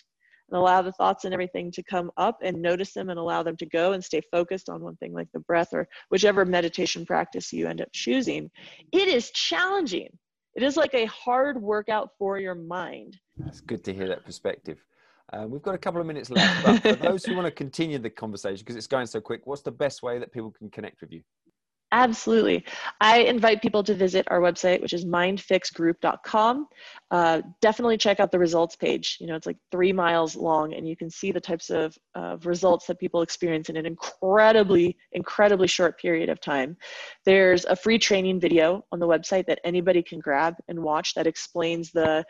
and 0.51 0.59
allow 0.59 0.81
the 0.81 0.91
thoughts 0.91 1.25
and 1.25 1.33
everything 1.33 1.71
to 1.71 1.83
come 1.83 2.11
up 2.17 2.39
and 2.43 2.61
notice 2.61 2.93
them 2.93 3.09
and 3.09 3.17
allow 3.17 3.41
them 3.41 3.55
to 3.57 3.65
go 3.65 3.93
and 3.93 4.03
stay 4.03 4.21
focused 4.31 4.69
on 4.69 4.81
one 4.81 4.95
thing 4.97 5.13
like 5.13 5.27
the 5.33 5.39
breath 5.39 5.69
or 5.73 5.87
whichever 6.09 6.45
meditation 6.45 7.05
practice 7.05 7.53
you 7.53 7.67
end 7.67 7.81
up 7.81 7.89
choosing, 7.93 8.49
it 8.91 9.07
is 9.07 9.31
challenging. 9.31 10.09
It 10.55 10.63
is 10.63 10.75
like 10.75 10.93
a 10.93 11.05
hard 11.05 11.61
workout 11.61 12.09
for 12.19 12.37
your 12.37 12.55
mind. 12.55 13.17
That's 13.37 13.61
good 13.61 13.83
to 13.85 13.93
hear 13.93 14.07
that 14.09 14.25
perspective. 14.25 14.83
Um, 15.33 15.49
we've 15.49 15.61
got 15.61 15.75
a 15.75 15.77
couple 15.77 16.01
of 16.01 16.07
minutes 16.07 16.29
left, 16.29 16.65
but 16.65 16.81
for 16.81 16.95
those 16.95 17.23
who 17.23 17.35
want 17.37 17.45
to 17.45 17.51
continue 17.51 17.97
the 17.99 18.09
conversation 18.09 18.57
because 18.57 18.75
it's 18.75 18.87
going 18.87 19.07
so 19.07 19.21
quick, 19.21 19.41
what's 19.45 19.61
the 19.61 19.71
best 19.71 20.03
way 20.03 20.19
that 20.19 20.33
people 20.33 20.51
can 20.51 20.69
connect 20.69 20.99
with 20.99 21.13
you? 21.13 21.21
Absolutely. 21.93 22.63
I 23.01 23.19
invite 23.19 23.61
people 23.61 23.83
to 23.83 23.93
visit 23.93 24.25
our 24.31 24.39
website, 24.39 24.81
which 24.81 24.93
is 24.93 25.03
mindfixgroup.com. 25.03 26.67
Uh, 27.11 27.41
definitely 27.59 27.97
check 27.97 28.21
out 28.21 28.31
the 28.31 28.39
results 28.39 28.77
page. 28.77 29.17
You 29.19 29.27
know, 29.27 29.35
it's 29.35 29.45
like 29.45 29.57
three 29.71 29.91
miles 29.91 30.37
long, 30.37 30.73
and 30.73 30.87
you 30.87 30.95
can 30.95 31.09
see 31.09 31.33
the 31.33 31.41
types 31.41 31.69
of 31.69 31.97
uh, 32.15 32.37
results 32.45 32.85
that 32.87 32.97
people 32.97 33.21
experience 33.23 33.67
in 33.67 33.75
an 33.75 33.85
incredibly, 33.85 34.95
incredibly 35.11 35.67
short 35.67 35.99
period 35.99 36.29
of 36.29 36.39
time. 36.39 36.77
There's 37.25 37.65
a 37.65 37.75
free 37.75 37.99
training 37.99 38.39
video 38.39 38.85
on 38.93 38.99
the 38.99 39.07
website 39.07 39.45
that 39.47 39.59
anybody 39.65 40.01
can 40.01 40.19
grab 40.19 40.55
and 40.69 40.79
watch 40.79 41.13
that 41.15 41.27
explains 41.27 41.91
the 41.91 42.23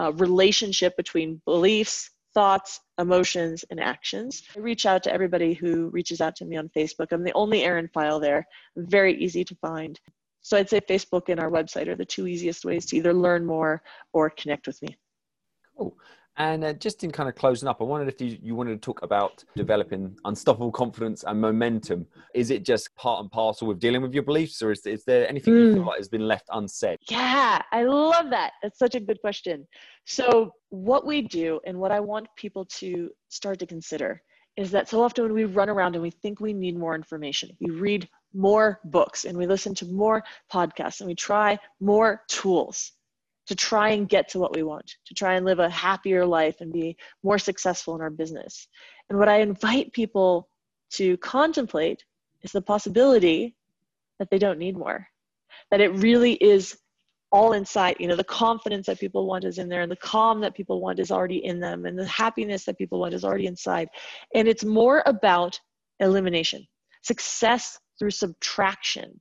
uh, 0.00 0.12
relationship 0.14 0.96
between 0.96 1.40
beliefs, 1.44 2.10
thoughts, 2.34 2.80
emotions, 2.98 3.64
and 3.70 3.80
actions. 3.80 4.42
I 4.56 4.60
reach 4.60 4.86
out 4.86 5.02
to 5.04 5.12
everybody 5.12 5.54
who 5.54 5.88
reaches 5.88 6.20
out 6.20 6.36
to 6.36 6.44
me 6.44 6.56
on 6.56 6.70
Facebook. 6.76 7.12
I'm 7.12 7.24
the 7.24 7.32
only 7.32 7.62
Erin 7.62 7.88
Pheil 7.94 8.20
there, 8.20 8.46
very 8.76 9.14
easy 9.22 9.44
to 9.44 9.54
find. 9.56 9.98
So 10.40 10.58
I'd 10.58 10.68
say 10.68 10.80
Facebook 10.80 11.28
and 11.28 11.40
our 11.40 11.50
website 11.50 11.88
are 11.88 11.96
the 11.96 12.04
two 12.04 12.26
easiest 12.26 12.64
ways 12.64 12.84
to 12.86 12.96
either 12.96 13.14
learn 13.14 13.46
more 13.46 13.82
or 14.12 14.28
connect 14.28 14.66
with 14.66 14.80
me. 14.82 14.96
Cool. 15.76 15.96
And 16.36 16.64
uh, 16.64 16.72
just 16.72 17.04
in 17.04 17.12
kind 17.12 17.28
of 17.28 17.36
closing 17.36 17.68
up, 17.68 17.80
I 17.80 17.84
wondered 17.84 18.08
if 18.08 18.20
you, 18.20 18.36
you 18.42 18.54
wanted 18.56 18.72
to 18.72 18.84
talk 18.84 19.02
about 19.02 19.44
developing 19.54 20.16
unstoppable 20.24 20.72
confidence 20.72 21.22
and 21.22 21.40
momentum. 21.40 22.06
Is 22.34 22.50
it 22.50 22.64
just 22.64 22.94
part 22.96 23.20
and 23.20 23.30
parcel 23.30 23.68
with 23.68 23.78
dealing 23.78 24.02
with 24.02 24.12
your 24.12 24.24
beliefs, 24.24 24.60
or 24.60 24.72
is, 24.72 24.84
is 24.84 25.04
there 25.04 25.28
anything 25.28 25.54
mm. 25.54 25.58
you 25.58 25.72
feel 25.74 25.82
hmm. 25.82 25.88
like 25.88 25.98
has 25.98 26.08
been 26.08 26.26
left 26.26 26.48
unsaid? 26.52 26.98
Yeah, 27.08 27.62
I 27.70 27.84
love 27.84 28.30
that. 28.30 28.52
That's 28.62 28.78
such 28.78 28.96
a 28.96 29.00
good 29.00 29.20
question. 29.20 29.66
So, 30.06 30.52
what 30.70 31.06
we 31.06 31.22
do 31.22 31.60
and 31.66 31.78
what 31.78 31.92
I 31.92 32.00
want 32.00 32.26
people 32.36 32.64
to 32.80 33.10
start 33.28 33.60
to 33.60 33.66
consider 33.66 34.20
is 34.56 34.70
that 34.72 34.88
so 34.88 35.02
often 35.02 35.24
when 35.24 35.34
we 35.34 35.44
run 35.44 35.68
around 35.68 35.94
and 35.94 36.02
we 36.02 36.10
think 36.10 36.40
we 36.40 36.52
need 36.52 36.76
more 36.76 36.94
information, 36.94 37.50
we 37.60 37.70
read 37.70 38.08
more 38.32 38.80
books 38.84 39.24
and 39.24 39.38
we 39.38 39.46
listen 39.46 39.74
to 39.76 39.86
more 39.86 40.22
podcasts 40.52 41.00
and 41.00 41.08
we 41.08 41.14
try 41.14 41.58
more 41.80 42.22
tools 42.28 42.92
to 43.46 43.54
try 43.54 43.90
and 43.90 44.08
get 44.08 44.28
to 44.28 44.38
what 44.38 44.54
we 44.54 44.62
want, 44.62 44.90
to 45.06 45.14
try 45.14 45.34
and 45.34 45.44
live 45.44 45.58
a 45.58 45.68
happier 45.68 46.24
life 46.24 46.56
and 46.60 46.72
be 46.72 46.96
more 47.22 47.38
successful 47.38 47.94
in 47.94 48.00
our 48.00 48.10
business. 48.10 48.68
And 49.08 49.18
what 49.18 49.28
I 49.28 49.40
invite 49.40 49.92
people 49.92 50.48
to 50.92 51.16
contemplate 51.18 52.04
is 52.42 52.52
the 52.52 52.62
possibility 52.62 53.54
that 54.18 54.30
they 54.30 54.38
don't 54.38 54.58
need 54.58 54.76
more, 54.76 55.06
that 55.70 55.80
it 55.80 55.92
really 55.96 56.34
is 56.34 56.78
all 57.32 57.52
inside. 57.52 57.96
You 57.98 58.06
know, 58.06 58.16
the 58.16 58.24
confidence 58.24 58.86
that 58.86 59.00
people 59.00 59.26
want 59.26 59.44
is 59.44 59.58
in 59.58 59.68
there, 59.68 59.82
and 59.82 59.90
the 59.90 59.96
calm 59.96 60.40
that 60.40 60.54
people 60.54 60.80
want 60.80 61.00
is 61.00 61.10
already 61.10 61.44
in 61.44 61.58
them, 61.58 61.84
and 61.84 61.98
the 61.98 62.06
happiness 62.06 62.64
that 62.64 62.78
people 62.78 63.00
want 63.00 63.12
is 63.12 63.24
already 63.24 63.46
inside. 63.46 63.88
And 64.34 64.46
it's 64.46 64.64
more 64.64 65.02
about 65.04 65.58
elimination, 66.00 66.66
success 67.02 67.78
through 67.98 68.12
subtraction 68.12 69.20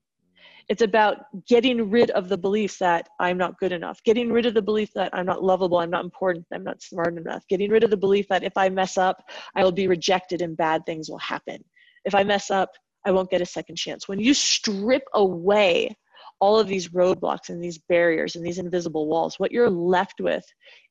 it's 0.70 0.82
about 0.82 1.26
getting 1.48 1.90
rid 1.90 2.10
of 2.12 2.30
the 2.30 2.38
belief 2.38 2.78
that 2.80 3.10
I'm 3.20 3.38
not 3.38 3.60
good 3.60 3.72
enough, 3.72 4.04
getting 4.04 4.32
rid 4.32 4.46
of 4.46 4.54
the 4.54 4.62
belief 4.62 4.92
that 4.94 5.10
I'm 5.14 5.26
not 5.26 5.44
lovable, 5.44 5.80
I'm 5.80 5.90
not 5.90 6.04
important, 6.04 6.46
I'm 6.54 6.64
not 6.64 6.82
smart 6.82 7.18
enough, 7.18 7.48
getting 7.48 7.70
rid 7.70 7.84
of 7.84 7.90
the 7.90 7.98
belief 7.98 8.28
that 8.30 8.44
if 8.44 8.54
I 8.56 8.70
mess 8.70 8.98
up, 8.98 9.24
I 9.56 9.64
will 9.64 9.72
be 9.72 9.88
rejected 9.88 10.42
and 10.42 10.56
bad 10.56 10.86
things 10.86 11.10
will 11.10 11.18
happen. 11.18 11.64
If 12.06 12.16
I 12.16 12.24
mess 12.24 12.50
up, 12.52 12.72
I 13.06 13.12
won't 13.12 13.30
get 13.30 13.42
a 13.42 13.46
second 13.46 13.76
chance. 13.76 14.08
When 14.08 14.20
you 14.20 14.34
strip 14.34 15.04
away 15.14 15.96
all 16.40 16.60
of 16.60 16.68
these 16.68 16.90
roadblocks 16.90 17.50
and 17.50 17.64
these 17.64 17.78
barriers 17.78 18.36
and 18.36 18.46
these 18.46 18.60
invisible 18.60 19.08
walls, 19.08 19.40
what 19.40 19.52
you're 19.52 19.70
left 19.70 20.22
with 20.22 20.46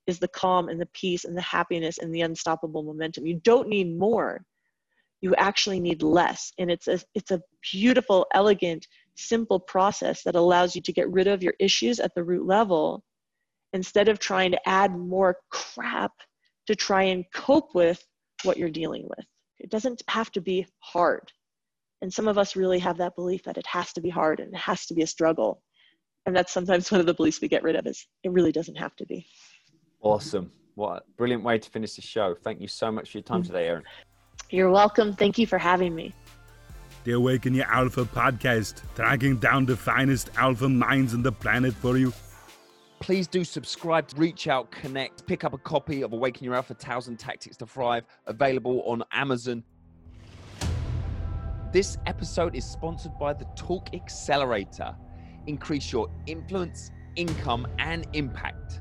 is 0.06 0.18
the 0.18 0.28
calm 0.28 0.68
and 0.68 0.80
the 0.80 0.88
peace 0.92 1.24
and 1.24 1.36
the 1.36 1.42
happiness 1.42 1.98
and 1.98 2.14
the 2.14 2.22
unstoppable 2.22 2.82
momentum. 2.82 3.26
You 3.26 3.40
don't 3.44 3.68
need 3.68 3.96
more. 3.98 4.44
You 5.20 5.34
actually 5.36 5.78
need 5.78 6.02
less. 6.02 6.52
And 6.58 6.70
it's 6.70 6.88
a, 6.88 7.00
it's 7.14 7.30
a 7.30 7.40
beautiful, 7.72 8.26
elegant, 8.34 8.86
simple 9.16 9.60
process 9.60 10.22
that 10.22 10.34
allows 10.34 10.74
you 10.74 10.82
to 10.82 10.92
get 10.92 11.10
rid 11.10 11.26
of 11.26 11.42
your 11.42 11.54
issues 11.58 12.00
at 12.00 12.14
the 12.14 12.24
root 12.24 12.46
level 12.46 13.04
instead 13.72 14.08
of 14.08 14.18
trying 14.18 14.50
to 14.50 14.68
add 14.68 14.96
more 14.96 15.36
crap 15.50 16.12
to 16.66 16.74
try 16.74 17.02
and 17.04 17.24
cope 17.34 17.74
with 17.74 18.04
what 18.44 18.56
you're 18.56 18.70
dealing 18.70 19.08
with. 19.08 19.26
It 19.58 19.70
doesn't 19.70 20.02
have 20.08 20.30
to 20.32 20.40
be 20.40 20.66
hard. 20.80 21.32
And 22.00 22.12
some 22.12 22.26
of 22.26 22.36
us 22.36 22.56
really 22.56 22.80
have 22.80 22.98
that 22.98 23.14
belief 23.14 23.44
that 23.44 23.58
it 23.58 23.66
has 23.66 23.92
to 23.94 24.00
be 24.00 24.10
hard 24.10 24.40
and 24.40 24.52
it 24.52 24.58
has 24.58 24.86
to 24.86 24.94
be 24.94 25.02
a 25.02 25.06
struggle. 25.06 25.62
And 26.26 26.34
that's 26.34 26.52
sometimes 26.52 26.90
one 26.92 27.00
of 27.00 27.06
the 27.06 27.14
beliefs 27.14 27.40
we 27.40 27.48
get 27.48 27.62
rid 27.62 27.76
of 27.76 27.86
is 27.86 28.06
it 28.24 28.32
really 28.32 28.52
doesn't 28.52 28.76
have 28.76 28.96
to 28.96 29.06
be. 29.06 29.26
Awesome. 30.00 30.50
What 30.74 30.98
a 30.98 31.02
brilliant 31.16 31.44
way 31.44 31.58
to 31.58 31.70
finish 31.70 31.94
the 31.94 32.02
show. 32.02 32.34
Thank 32.42 32.60
you 32.60 32.68
so 32.68 32.90
much 32.90 33.12
for 33.12 33.18
your 33.18 33.22
time 33.22 33.42
mm. 33.42 33.46
today, 33.46 33.68
Erin. 33.68 33.84
You're 34.50 34.70
welcome. 34.70 35.12
Thank 35.12 35.38
you 35.38 35.46
for 35.46 35.58
having 35.58 35.94
me 35.94 36.12
the 37.04 37.12
Awaken 37.12 37.54
Your 37.54 37.66
Alpha 37.66 38.04
podcast, 38.04 38.82
tracking 38.94 39.36
down 39.36 39.66
the 39.66 39.76
finest 39.76 40.30
alpha 40.36 40.68
minds 40.68 41.14
on 41.14 41.22
the 41.22 41.32
planet 41.32 41.74
for 41.74 41.96
you. 41.96 42.12
Please 43.00 43.26
do 43.26 43.42
subscribe, 43.42 44.08
reach 44.16 44.46
out, 44.46 44.70
connect, 44.70 45.26
pick 45.26 45.42
up 45.42 45.52
a 45.52 45.58
copy 45.58 46.02
of 46.02 46.12
Awaken 46.12 46.44
Your 46.44 46.54
Alpha 46.54 46.74
Thousand 46.74 47.18
Tactics 47.18 47.56
to 47.56 47.66
Thrive, 47.66 48.04
available 48.26 48.82
on 48.86 49.02
Amazon. 49.12 49.64
This 51.72 51.98
episode 52.06 52.54
is 52.54 52.64
sponsored 52.64 53.18
by 53.18 53.32
the 53.32 53.46
Talk 53.56 53.88
Accelerator. 53.92 54.94
Increase 55.46 55.90
your 55.90 56.08
influence, 56.26 56.92
income, 57.16 57.66
and 57.78 58.06
impact. 58.12 58.80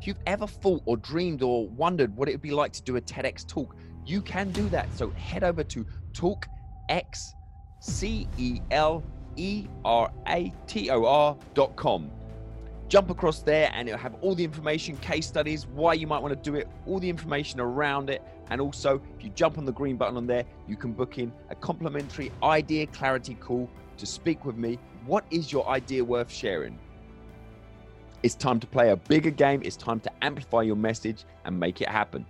If 0.00 0.08
you've 0.08 0.22
ever 0.26 0.48
thought 0.48 0.82
or 0.84 0.96
dreamed 0.96 1.42
or 1.42 1.68
wondered 1.68 2.16
what 2.16 2.28
it 2.28 2.32
would 2.32 2.42
be 2.42 2.50
like 2.50 2.72
to 2.72 2.82
do 2.82 2.96
a 2.96 3.00
TEDx 3.00 3.46
talk, 3.46 3.76
you 4.04 4.20
can 4.20 4.50
do 4.50 4.68
that. 4.70 4.88
So 4.96 5.10
head 5.10 5.44
over 5.44 5.62
to 5.62 5.86
talkx 6.12 7.34
C 7.82 8.28
E 8.38 8.60
L 8.70 9.02
E 9.34 9.66
R 9.84 10.12
A 10.28 10.52
T 10.68 10.88
O 10.90 11.04
R 11.04 11.36
dot 11.54 11.74
com. 11.74 12.10
Jump 12.88 13.10
across 13.10 13.40
there 13.40 13.70
and 13.74 13.88
it'll 13.88 13.98
have 13.98 14.14
all 14.20 14.36
the 14.36 14.44
information, 14.44 14.96
case 14.98 15.26
studies, 15.26 15.66
why 15.66 15.94
you 15.94 16.06
might 16.06 16.22
want 16.22 16.32
to 16.32 16.50
do 16.50 16.56
it, 16.56 16.68
all 16.86 17.00
the 17.00 17.08
information 17.08 17.58
around 17.58 18.08
it. 18.08 18.22
And 18.50 18.60
also, 18.60 19.02
if 19.16 19.24
you 19.24 19.30
jump 19.30 19.58
on 19.58 19.64
the 19.64 19.72
green 19.72 19.96
button 19.96 20.16
on 20.16 20.28
there, 20.28 20.44
you 20.68 20.76
can 20.76 20.92
book 20.92 21.18
in 21.18 21.32
a 21.50 21.56
complimentary 21.56 22.30
idea 22.42 22.86
clarity 22.86 23.34
call 23.34 23.68
to 23.96 24.06
speak 24.06 24.44
with 24.44 24.56
me. 24.56 24.78
What 25.04 25.24
is 25.32 25.50
your 25.50 25.66
idea 25.68 26.04
worth 26.04 26.30
sharing? 26.30 26.78
It's 28.22 28.36
time 28.36 28.60
to 28.60 28.66
play 28.68 28.90
a 28.90 28.96
bigger 28.96 29.30
game. 29.30 29.60
It's 29.64 29.76
time 29.76 29.98
to 30.00 30.10
amplify 30.22 30.62
your 30.62 30.76
message 30.76 31.24
and 31.44 31.58
make 31.58 31.80
it 31.80 31.88
happen. 31.88 32.26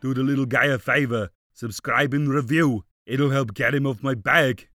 Do 0.00 0.14
the 0.14 0.22
little 0.22 0.46
guy 0.46 0.66
a 0.66 0.78
favor, 0.78 1.30
subscribe 1.54 2.14
and 2.14 2.28
review. 2.28 2.84
It'll 3.06 3.30
help 3.30 3.54
get 3.54 3.74
him 3.74 3.86
off 3.86 4.02
my 4.02 4.14
back. 4.14 4.68